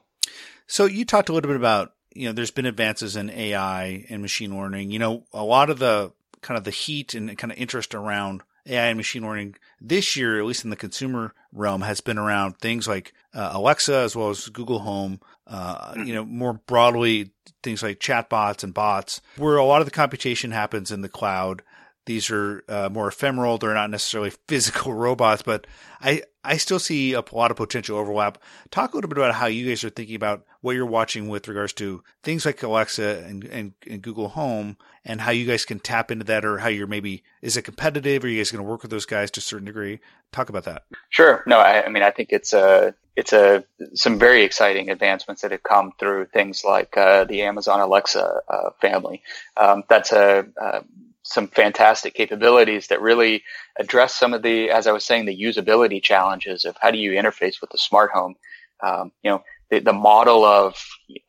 So 0.67 0.85
you 0.85 1.03
talked 1.03 1.27
a 1.27 1.33
little 1.33 1.49
bit 1.49 1.57
about 1.57 1.92
you 2.13 2.27
know 2.27 2.33
there's 2.33 2.51
been 2.51 2.65
advances 2.65 3.15
in 3.15 3.29
AI 3.29 4.05
and 4.09 4.21
machine 4.21 4.57
learning. 4.57 4.91
You 4.91 4.99
know, 4.99 5.23
a 5.33 5.43
lot 5.43 5.69
of 5.69 5.79
the 5.79 6.11
kind 6.41 6.57
of 6.57 6.63
the 6.63 6.71
heat 6.71 7.13
and 7.13 7.37
kind 7.37 7.51
of 7.51 7.57
interest 7.57 7.95
around 7.95 8.43
AI 8.67 8.87
and 8.87 8.97
machine 8.97 9.23
learning 9.23 9.55
this 9.81 10.15
year, 10.15 10.39
at 10.39 10.45
least 10.45 10.63
in 10.63 10.69
the 10.69 10.75
consumer 10.75 11.33
realm, 11.51 11.81
has 11.81 12.01
been 12.01 12.17
around 12.17 12.57
things 12.57 12.87
like 12.87 13.13
uh, 13.33 13.51
Alexa 13.53 13.95
as 13.95 14.15
well 14.15 14.29
as 14.29 14.47
Google 14.49 14.79
Home. 14.79 15.19
Uh, 15.45 15.93
you 16.05 16.13
know, 16.13 16.23
more 16.23 16.53
broadly, 16.53 17.31
things 17.63 17.83
like 17.83 17.99
chatbots 17.99 18.63
and 18.63 18.73
bots, 18.73 19.19
where 19.35 19.57
a 19.57 19.65
lot 19.65 19.81
of 19.81 19.85
the 19.85 19.91
computation 19.91 20.51
happens 20.51 20.89
in 20.91 21.01
the 21.01 21.09
cloud. 21.09 21.61
These 22.05 22.29
are 22.31 22.63
uh, 22.67 22.89
more 22.91 23.07
ephemeral. 23.07 23.57
They're 23.57 23.73
not 23.73 23.89
necessarily 23.89 24.31
physical 24.47 24.93
robots, 24.93 25.41
but 25.41 25.67
I, 26.01 26.23
I 26.43 26.57
still 26.57 26.79
see 26.79 27.13
a 27.13 27.23
lot 27.31 27.51
of 27.51 27.57
potential 27.57 27.97
overlap. 27.97 28.37
Talk 28.71 28.93
a 28.93 28.97
little 28.97 29.07
bit 29.07 29.17
about 29.17 29.35
how 29.35 29.45
you 29.45 29.67
guys 29.67 29.83
are 29.83 29.89
thinking 29.89 30.15
about 30.15 30.45
what 30.59 30.75
you're 30.75 30.85
watching 30.85 31.29
with 31.29 31.47
regards 31.47 31.71
to 31.73 32.03
things 32.21 32.45
like 32.45 32.61
Alexa 32.61 33.23
and, 33.25 33.43
and, 33.45 33.73
and 33.89 34.01
Google 34.01 34.29
Home 34.29 34.77
and 35.05 35.21
how 35.21 35.31
you 35.31 35.45
guys 35.45 35.63
can 35.63 35.79
tap 35.79 36.11
into 36.11 36.25
that 36.25 36.43
or 36.43 36.57
how 36.57 36.67
you're 36.67 36.87
maybe, 36.87 37.23
is 37.41 37.55
it 37.55 37.61
competitive? 37.63 38.23
Are 38.23 38.27
you 38.27 38.39
guys 38.39 38.51
going 38.51 38.63
to 38.63 38.69
work 38.69 38.81
with 38.81 38.91
those 38.91 39.05
guys 39.05 39.31
to 39.31 39.39
a 39.39 39.41
certain 39.41 39.65
degree? 39.65 39.99
Talk 40.33 40.49
about 40.49 40.65
that. 40.65 40.83
Sure. 41.09 41.43
No, 41.47 41.59
I, 41.59 41.85
I 41.85 41.89
mean, 41.89 42.03
I 42.03 42.11
think 42.11 42.29
it's 42.33 42.51
a, 42.51 42.93
it's 43.15 43.31
a, 43.31 43.63
some 43.93 44.19
very 44.19 44.43
exciting 44.43 44.89
advancements 44.89 45.43
that 45.43 45.51
have 45.51 45.63
come 45.63 45.93
through 45.97 46.25
things 46.25 46.63
like, 46.65 46.97
uh, 46.97 47.23
the 47.23 47.43
Amazon 47.43 47.79
Alexa, 47.79 48.41
uh, 48.49 48.69
family. 48.81 49.21
Um, 49.55 49.83
that's 49.87 50.11
a, 50.11 50.47
uh, 50.59 50.81
some 51.23 51.47
fantastic 51.47 52.13
capabilities 52.13 52.87
that 52.87 53.01
really 53.01 53.43
address 53.79 54.15
some 54.15 54.33
of 54.33 54.41
the, 54.41 54.69
as 54.69 54.87
I 54.87 54.91
was 54.91 55.05
saying, 55.05 55.25
the 55.25 55.41
usability 55.41 56.01
challenges 56.01 56.65
of 56.65 56.77
how 56.81 56.91
do 56.91 56.97
you 56.97 57.11
interface 57.11 57.61
with 57.61 57.69
the 57.71 57.77
smart 57.77 58.11
home. 58.11 58.35
Um, 58.81 59.11
you 59.23 59.31
know, 59.31 59.43
the, 59.69 59.79
the 59.79 59.93
model 59.93 60.43
of 60.43 60.75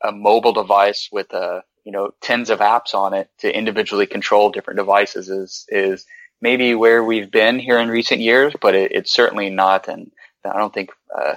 a 0.03 0.11
mobile 0.11 0.53
device 0.53 1.09
with 1.11 1.33
a, 1.33 1.63
you 1.85 1.91
know, 1.91 2.11
tens 2.21 2.49
of 2.49 2.59
apps 2.59 2.93
on 2.93 3.13
it 3.13 3.29
to 3.39 3.55
individually 3.55 4.05
control 4.05 4.51
different 4.51 4.77
devices 4.77 5.29
is, 5.29 5.65
is 5.69 6.05
maybe 6.41 6.75
where 6.75 7.03
we've 7.03 7.31
been 7.31 7.57
here 7.57 7.79
in 7.79 7.87
recent 7.87 8.19
years, 8.19 8.53
but 8.61 8.75
it, 8.75 8.91
it's 8.91 9.13
certainly 9.13 9.49
not. 9.49 9.87
And 9.87 10.11
I 10.43 10.57
don't 10.57 10.73
think, 10.73 10.91
uh, 11.17 11.35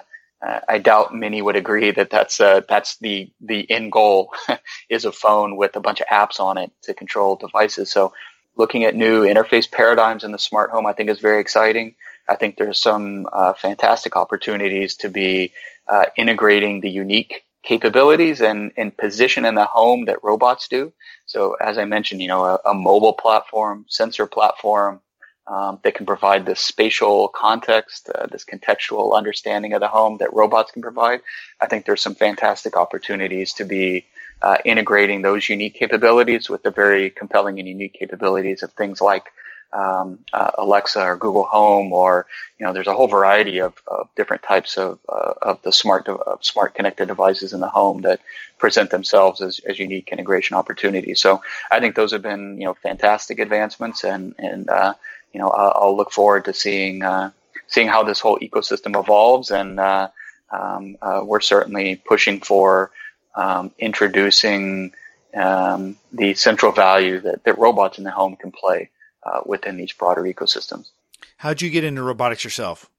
I 0.69 0.79
doubt 0.79 1.15
many 1.15 1.43
would 1.43 1.57
agree 1.57 1.91
that 1.91 2.11
that's 2.11 2.41
uh, 2.41 2.61
that's 2.69 2.97
the 2.99 3.29
the 3.41 3.69
end 3.69 3.91
goal 3.91 4.33
is 4.89 5.05
a 5.05 5.11
phone 5.11 5.57
with 5.57 5.75
a 5.75 5.81
bunch 5.81 6.01
of 6.01 6.07
apps 6.07 6.39
on 6.39 6.59
it 6.59 6.71
to 6.83 6.95
control 6.95 7.35
devices. 7.35 7.91
So 7.91 8.13
looking 8.59 8.85
at 8.85 8.95
new 8.95 9.23
interface 9.23 9.71
paradigms 9.71 10.25
in 10.25 10.33
the 10.33 10.39
smart 10.39 10.71
home, 10.71 10.85
I 10.85 10.93
think 10.93 11.09
is 11.09 11.21
very 11.21 11.41
exciting. 11.41 11.95
I 12.29 12.35
think 12.37 12.57
there's 12.57 12.79
some 12.79 13.27
uh, 13.33 13.55
fantastic 13.55 14.17
opportunities 14.17 14.97
to 14.97 15.09
be 15.09 15.53
uh, 15.87 16.07
integrating 16.17 16.81
the 16.81 16.91
unique 16.91 17.45
capabilities 17.63 18.41
and, 18.41 18.73
and 18.77 18.97
position 18.97 19.45
in 19.45 19.55
the 19.55 19.65
home 19.65 20.05
that 20.07 20.23
robots 20.23 20.69
do. 20.69 20.93
So 21.27 21.55
as 21.55 21.79
I 21.79 21.85
mentioned, 21.85 22.21
you 22.21 22.29
know, 22.29 22.45
a, 22.45 22.59
a 22.67 22.75
mobile 22.75 23.15
platform, 23.15 23.87
sensor 23.89 24.27
platform 24.27 25.01
um, 25.47 25.81
that 25.83 25.95
can 25.95 26.07
provide 26.07 26.45
this 26.45 26.61
spatial 26.61 27.29
context, 27.29 28.11
uh, 28.15 28.27
this 28.27 28.45
contextual 28.45 29.17
understanding 29.17 29.73
of 29.73 29.81
the 29.81 29.89
home 29.89 30.19
that 30.19 30.33
robots 30.35 30.73
can 30.73 30.83
provide. 30.83 31.21
I 31.61 31.67
think 31.67 31.87
there's 31.87 32.03
some 32.03 32.15
fantastic 32.15 32.77
opportunities 32.77 33.55
to 33.55 33.65
be 33.65 34.07
uh, 34.43 34.59
integrating 34.65 35.23
those 35.23 35.49
unique 35.49 35.75
capabilities 35.75 36.49
with 36.49 36.63
the 36.63 36.71
very 36.71 37.11
compelling 37.11 37.59
and 37.59 37.69
unique 37.69 37.95
capabilities 37.95 38.63
of 38.63 38.73
things 38.73 39.01
like 39.01 39.25
um, 39.73 40.19
uh, 40.33 40.51
Alexa 40.57 41.03
or 41.03 41.17
Google 41.17 41.45
Home, 41.45 41.93
or 41.93 42.27
you 42.59 42.65
know, 42.65 42.73
there's 42.73 42.87
a 42.87 42.95
whole 42.95 43.09
variety 43.09 43.59
of, 43.59 43.75
of 43.87 44.09
different 44.17 44.43
types 44.43 44.79
of 44.79 44.99
uh, 45.09 45.35
of 45.43 45.61
the 45.63 45.73
smart 45.73 46.09
of 46.09 46.45
smart 46.45 46.75
connected 46.75 47.09
devices 47.09 47.53
in 47.53 47.61
the 47.61 47.69
home 47.69 48.03
that 48.03 48.21
present 48.59 48.91
themselves 48.91 49.41
as, 49.41 49.61
as 49.69 49.79
unique 49.79 50.09
integration 50.11 50.57
opportunities. 50.57 51.21
So 51.21 51.43
I 51.71 51.81
think 51.81 51.97
those 51.97 52.13
have 52.13 52.23
been 52.23 52.59
you 52.59 52.67
know 52.67 52.75
fantastic 52.75 53.39
advancements, 53.39 54.05
and 54.05 54.35
and 54.39 54.71
uh, 54.71 54.95
you 55.35 55.41
know 55.41 55.51
I'll, 55.51 55.73
I'll, 55.77 55.97
look 55.97 56.13
forward 56.13 56.47
to 56.47 56.55
seeing 56.55 57.03
uh, 57.03 57.31
seeing 57.67 57.89
how 57.89 58.03
this 58.03 58.21
whole 58.21 58.39
ecosystem 58.39 58.99
evolves, 58.99 59.51
and 59.51 59.79
uh, 59.79 60.09
um, 60.51 60.97
uh, 61.03 61.21
we're 61.25 61.41
certainly 61.41 61.97
pushing 61.97 62.41
for 62.41 62.91
um, 63.39 63.71
introducing 63.79 64.93
um, 65.35 65.97
the 66.13 66.35
central 66.35 66.73
value 66.73 67.21
that, 67.21 67.45
that 67.45 67.57
robots 67.57 67.97
in 67.97 68.05
the 68.05 68.11
home 68.11 68.37
can 68.37 68.51
play 68.51 68.91
uh, 69.23 69.41
within 69.47 69.77
these 69.77 69.93
broader 69.93 70.23
ecosystems. 70.23 70.91
How'd 71.37 71.63
you 71.63 71.71
get 71.71 71.85
into 71.85 72.03
robotics 72.03 72.43
yourself? 72.43 72.91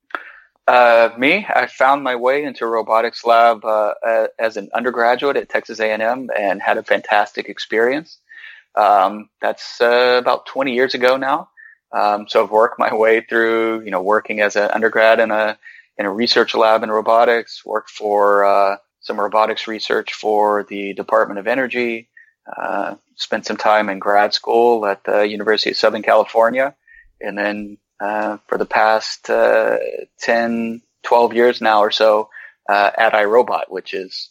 Uh, 0.65 1.09
me, 1.17 1.45
I 1.53 1.65
found 1.65 2.03
my 2.03 2.15
way 2.15 2.43
into 2.43 2.63
a 2.63 2.67
robotics 2.67 3.25
lab 3.25 3.65
uh, 3.65 3.93
as 4.37 4.55
an 4.55 4.69
undergraduate 4.73 5.35
at 5.35 5.49
Texas 5.49 5.79
A&M 5.79 6.29
and 6.37 6.61
had 6.61 6.77
a 6.77 6.83
fantastic 6.83 7.49
experience. 7.49 8.19
Um, 8.75 9.29
that's 9.41 9.81
uh, 9.81 10.17
about 10.19 10.45
20 10.45 10.73
years 10.73 10.93
ago 10.93 11.17
now. 11.17 11.49
Um, 11.91 12.27
so 12.29 12.43
I've 12.43 12.51
worked 12.51 12.79
my 12.79 12.93
way 12.93 13.21
through, 13.21 13.81
you 13.81 13.91
know, 13.91 14.01
working 14.01 14.41
as 14.41 14.55
an 14.55 14.69
undergrad 14.71 15.19
in 15.19 15.31
a 15.31 15.57
in 15.97 16.05
a 16.05 16.11
research 16.11 16.53
lab 16.53 16.83
in 16.83 16.91
robotics. 16.91 17.65
Worked 17.65 17.89
for 17.89 18.45
uh, 18.45 18.77
some 19.09 19.19
robotics 19.19 19.67
research 19.67 20.13
for 20.13 20.67
the 20.69 20.93
Department 20.93 21.39
of 21.39 21.47
Energy. 21.47 22.09
Uh, 22.45 22.93
spent 23.15 23.43
some 23.47 23.57
time 23.57 23.89
in 23.89 23.97
grad 23.97 24.35
school 24.35 24.85
at 24.85 25.03
the 25.03 25.27
University 25.27 25.71
of 25.71 25.77
Southern 25.77 26.03
California, 26.03 26.75
and 27.19 27.35
then 27.35 27.77
uh, 27.99 28.37
for 28.45 28.59
the 28.59 28.67
past 28.67 29.27
uh, 29.31 29.77
10, 30.19 30.83
12 31.01 31.33
years 31.33 31.59
now 31.59 31.79
or 31.79 31.89
so 31.89 32.29
uh, 32.69 32.91
at 32.95 33.13
iRobot, 33.13 33.63
which 33.69 33.95
is 33.95 34.29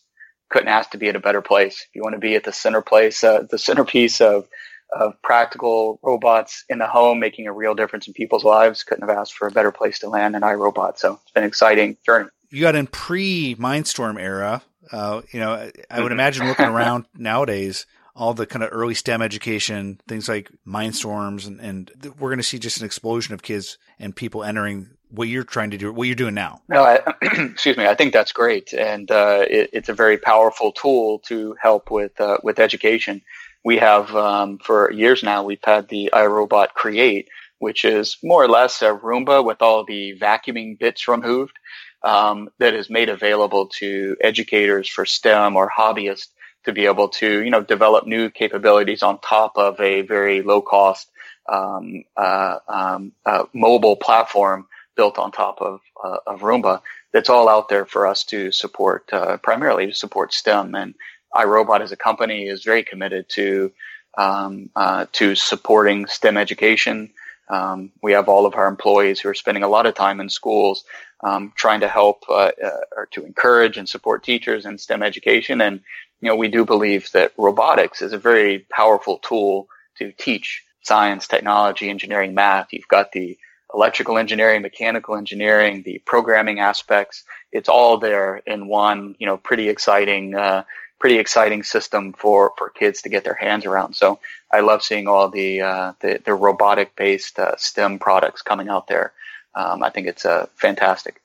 couldn't 0.48 0.68
ask 0.68 0.90
to 0.90 0.98
be 0.98 1.08
at 1.08 1.16
a 1.16 1.20
better 1.20 1.42
place. 1.42 1.84
If 1.88 1.96
you 1.96 2.02
want 2.02 2.14
to 2.14 2.20
be 2.20 2.36
at 2.36 2.44
the 2.44 2.52
center 2.52 2.82
place, 2.82 3.24
uh, 3.24 3.42
the 3.50 3.58
centerpiece 3.58 4.20
of 4.20 4.46
of 4.90 5.20
practical 5.22 5.98
robots 6.02 6.64
in 6.68 6.78
the 6.78 6.86
home 6.86 7.18
making 7.18 7.46
a 7.46 7.52
real 7.52 7.74
difference 7.74 8.06
in 8.06 8.14
people's 8.14 8.44
lives, 8.44 8.84
couldn't 8.84 9.06
have 9.06 9.18
asked 9.18 9.34
for 9.34 9.48
a 9.48 9.50
better 9.50 9.72
place 9.72 9.98
to 9.98 10.08
land 10.08 10.34
than 10.34 10.42
iRobot. 10.42 10.98
So 10.98 11.18
it's 11.22 11.32
been 11.32 11.42
an 11.42 11.48
exciting 11.48 11.96
journey. 12.06 12.30
You 12.50 12.62
got 12.62 12.74
in 12.74 12.86
pre 12.86 13.54
Mindstorm 13.56 14.20
era. 14.20 14.62
Uh, 14.90 15.22
you 15.32 15.40
know, 15.40 15.70
I 15.90 16.00
would 16.00 16.12
imagine 16.12 16.46
looking 16.46 16.66
around 16.68 17.06
nowadays, 17.14 17.86
all 18.16 18.34
the 18.34 18.46
kind 18.46 18.62
of 18.62 18.70
early 18.72 18.94
STEM 18.94 19.22
education, 19.22 20.00
things 20.08 20.28
like 20.28 20.50
Mindstorms, 20.66 21.46
and, 21.46 21.60
and 21.60 22.14
we're 22.18 22.30
going 22.30 22.38
to 22.38 22.42
see 22.44 22.58
just 22.58 22.80
an 22.80 22.86
explosion 22.86 23.34
of 23.34 23.42
kids 23.42 23.78
and 23.98 24.16
people 24.16 24.42
entering 24.42 24.90
what 25.10 25.28
you're 25.28 25.44
trying 25.44 25.70
to 25.70 25.78
do, 25.78 25.92
what 25.92 26.06
you're 26.06 26.16
doing 26.16 26.34
now. 26.34 26.60
No, 26.68 26.82
I, 26.82 27.00
excuse 27.22 27.76
me. 27.76 27.86
I 27.86 27.94
think 27.94 28.12
that's 28.12 28.32
great, 28.32 28.72
and 28.72 29.10
uh, 29.10 29.44
it, 29.48 29.70
it's 29.72 29.88
a 29.88 29.94
very 29.94 30.18
powerful 30.18 30.72
tool 30.72 31.20
to 31.26 31.54
help 31.60 31.90
with 31.90 32.18
uh, 32.20 32.38
with 32.42 32.58
education. 32.58 33.22
We 33.64 33.76
have 33.78 34.14
um, 34.14 34.58
for 34.58 34.90
years 34.92 35.22
now. 35.22 35.42
We've 35.42 35.58
had 35.62 35.88
the 35.88 36.10
iRobot 36.12 36.68
Create, 36.74 37.28
which 37.58 37.84
is 37.84 38.16
more 38.22 38.42
or 38.42 38.48
less 38.48 38.82
a 38.82 38.86
Roomba 38.86 39.44
with 39.44 39.62
all 39.62 39.84
the 39.84 40.18
vacuuming 40.18 40.78
bits 40.78 41.08
removed. 41.08 41.58
Um, 42.02 42.48
that 42.58 42.74
is 42.74 42.88
made 42.88 43.08
available 43.08 43.66
to 43.80 44.16
educators 44.20 44.88
for 44.88 45.04
STEM 45.04 45.56
or 45.56 45.68
hobbyists 45.68 46.28
to 46.64 46.72
be 46.72 46.86
able 46.86 47.08
to, 47.08 47.42
you 47.42 47.50
know, 47.50 47.62
develop 47.62 48.06
new 48.06 48.30
capabilities 48.30 49.02
on 49.02 49.18
top 49.20 49.56
of 49.56 49.80
a 49.80 50.02
very 50.02 50.42
low 50.42 50.60
cost 50.60 51.10
um, 51.48 52.04
uh, 52.16 52.58
um, 52.68 53.12
uh, 53.26 53.44
mobile 53.52 53.96
platform 53.96 54.66
built 54.96 55.18
on 55.18 55.32
top 55.32 55.60
of, 55.60 55.80
uh, 56.04 56.18
of 56.26 56.40
Roomba. 56.40 56.82
That's 57.12 57.30
all 57.30 57.48
out 57.48 57.68
there 57.68 57.86
for 57.86 58.06
us 58.06 58.24
to 58.24 58.52
support, 58.52 59.08
uh, 59.12 59.38
primarily 59.38 59.86
to 59.86 59.94
support 59.94 60.34
STEM. 60.34 60.74
And 60.74 60.94
iRobot 61.34 61.80
as 61.80 61.92
a 61.92 61.96
company 61.96 62.46
is 62.46 62.64
very 62.64 62.84
committed 62.84 63.28
to 63.30 63.72
um, 64.16 64.68
uh, 64.74 65.06
to 65.12 65.34
supporting 65.36 66.06
STEM 66.06 66.36
education. 66.36 67.10
Um, 67.48 67.92
we 68.02 68.12
have 68.12 68.28
all 68.28 68.46
of 68.46 68.56
our 68.56 68.66
employees 68.66 69.20
who 69.20 69.28
are 69.28 69.34
spending 69.34 69.62
a 69.62 69.68
lot 69.68 69.86
of 69.86 69.94
time 69.94 70.20
in 70.20 70.28
schools 70.28 70.84
um, 71.22 71.52
trying 71.56 71.80
to 71.80 71.88
help 71.88 72.24
uh, 72.28 72.52
or 72.96 73.06
to 73.12 73.24
encourage 73.24 73.76
and 73.76 73.88
support 73.88 74.22
teachers 74.22 74.66
in 74.66 74.78
STEM 74.78 75.02
education. 75.02 75.60
And 75.60 75.80
you 76.20 76.28
know, 76.28 76.36
we 76.36 76.48
do 76.48 76.64
believe 76.64 77.10
that 77.12 77.32
robotics 77.36 78.02
is 78.02 78.12
a 78.12 78.18
very 78.18 78.60
powerful 78.70 79.18
tool 79.18 79.68
to 79.98 80.12
teach 80.12 80.64
science, 80.82 81.26
technology, 81.26 81.90
engineering, 81.90 82.34
math. 82.34 82.72
You've 82.72 82.88
got 82.88 83.12
the 83.12 83.36
electrical 83.74 84.16
engineering, 84.16 84.62
mechanical 84.62 85.16
engineering, 85.16 85.82
the 85.82 86.00
programming 86.06 86.60
aspects. 86.60 87.24
It's 87.52 87.68
all 87.68 87.98
there 87.98 88.36
in 88.46 88.66
one, 88.66 89.14
you 89.18 89.26
know, 89.26 89.36
pretty 89.36 89.68
exciting, 89.68 90.34
uh, 90.34 90.64
pretty 90.98 91.18
exciting 91.18 91.62
system 91.62 92.14
for, 92.14 92.52
for 92.56 92.70
kids 92.70 93.02
to 93.02 93.08
get 93.08 93.24
their 93.24 93.34
hands 93.34 93.66
around. 93.66 93.94
So 93.94 94.18
I 94.50 94.60
love 94.60 94.82
seeing 94.82 95.06
all 95.06 95.28
the, 95.28 95.60
uh, 95.60 95.92
the, 96.00 96.20
the 96.24 96.34
robotic 96.34 96.96
based, 96.96 97.38
uh, 97.38 97.56
STEM 97.56 97.98
products 97.98 98.42
coming 98.42 98.68
out 98.68 98.88
there. 98.88 99.12
Um, 99.54 99.82
I 99.82 99.90
think 99.90 100.06
it's, 100.06 100.24
uh, 100.24 100.46
fantastic. 100.54 101.20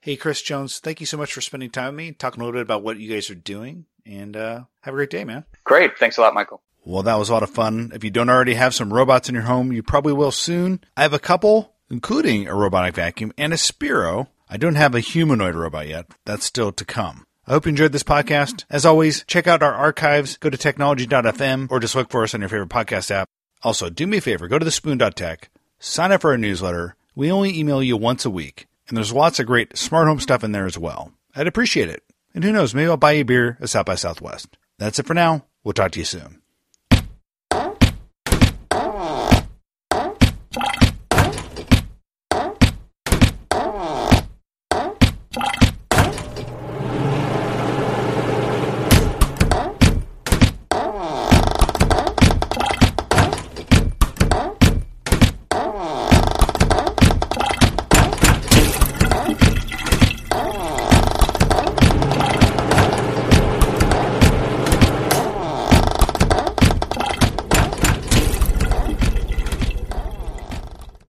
Hey, 0.00 0.16
Chris 0.16 0.42
Jones, 0.42 0.78
thank 0.78 1.00
you 1.00 1.06
so 1.06 1.16
much 1.16 1.32
for 1.32 1.40
spending 1.40 1.70
time 1.70 1.94
with 1.94 1.96
me, 1.96 2.12
talking 2.12 2.40
a 2.40 2.44
little 2.44 2.58
bit 2.58 2.62
about 2.62 2.82
what 2.82 2.98
you 2.98 3.12
guys 3.12 3.30
are 3.30 3.34
doing 3.34 3.84
and 4.06 4.36
uh, 4.36 4.64
have 4.80 4.94
a 4.94 4.96
great 4.96 5.10
day, 5.10 5.24
man. 5.24 5.44
Great. 5.64 5.98
Thanks 5.98 6.16
a 6.16 6.20
lot, 6.20 6.34
Michael. 6.34 6.62
Well, 6.84 7.02
that 7.02 7.18
was 7.18 7.28
a 7.28 7.32
lot 7.34 7.42
of 7.42 7.50
fun. 7.50 7.90
If 7.94 8.04
you 8.04 8.10
don't 8.10 8.30
already 8.30 8.54
have 8.54 8.74
some 8.74 8.92
robots 8.92 9.28
in 9.28 9.34
your 9.34 9.44
home, 9.44 9.72
you 9.72 9.82
probably 9.82 10.12
will 10.14 10.30
soon. 10.30 10.80
I 10.96 11.02
have 11.02 11.12
a 11.12 11.18
couple, 11.18 11.74
including 11.90 12.48
a 12.48 12.54
robotic 12.54 12.94
vacuum 12.94 13.32
and 13.36 13.52
a 13.52 13.56
Sphero. 13.56 14.28
I 14.48 14.56
don't 14.56 14.76
have 14.76 14.94
a 14.94 15.00
humanoid 15.00 15.54
robot 15.54 15.88
yet. 15.88 16.06
That's 16.24 16.46
still 16.46 16.72
to 16.72 16.84
come. 16.84 17.24
I 17.46 17.52
hope 17.52 17.66
you 17.66 17.70
enjoyed 17.70 17.92
this 17.92 18.02
podcast. 18.02 18.64
As 18.70 18.86
always, 18.86 19.24
check 19.24 19.46
out 19.46 19.62
our 19.62 19.74
archives. 19.74 20.36
Go 20.38 20.48
to 20.48 20.56
technology.fm 20.56 21.70
or 21.70 21.80
just 21.80 21.94
look 21.94 22.10
for 22.10 22.22
us 22.22 22.34
on 22.34 22.40
your 22.40 22.48
favorite 22.48 22.70
podcast 22.70 23.10
app. 23.10 23.28
Also, 23.62 23.90
do 23.90 24.06
me 24.06 24.18
a 24.18 24.20
favor, 24.20 24.48
go 24.48 24.58
to 24.58 24.64
the 24.64 24.70
spoon.tech, 24.70 25.50
sign 25.78 26.12
up 26.12 26.20
for 26.20 26.30
our 26.30 26.38
newsletter. 26.38 26.94
We 27.18 27.32
only 27.32 27.58
email 27.58 27.82
you 27.82 27.96
once 27.96 28.24
a 28.24 28.30
week, 28.30 28.68
and 28.86 28.96
there's 28.96 29.12
lots 29.12 29.40
of 29.40 29.46
great 29.46 29.76
smart 29.76 30.06
home 30.06 30.20
stuff 30.20 30.44
in 30.44 30.52
there 30.52 30.66
as 30.66 30.78
well. 30.78 31.12
I'd 31.34 31.48
appreciate 31.48 31.88
it. 31.88 32.04
And 32.32 32.44
who 32.44 32.52
knows, 32.52 32.76
maybe 32.76 32.88
I'll 32.88 32.96
buy 32.96 33.10
you 33.10 33.22
a 33.22 33.24
beer 33.24 33.58
at 33.60 33.70
South 33.70 33.86
by 33.86 33.96
Southwest. 33.96 34.56
That's 34.78 35.00
it 35.00 35.06
for 35.06 35.14
now. 35.14 35.44
We'll 35.64 35.72
talk 35.72 35.90
to 35.90 35.98
you 35.98 36.04
soon. 36.04 36.40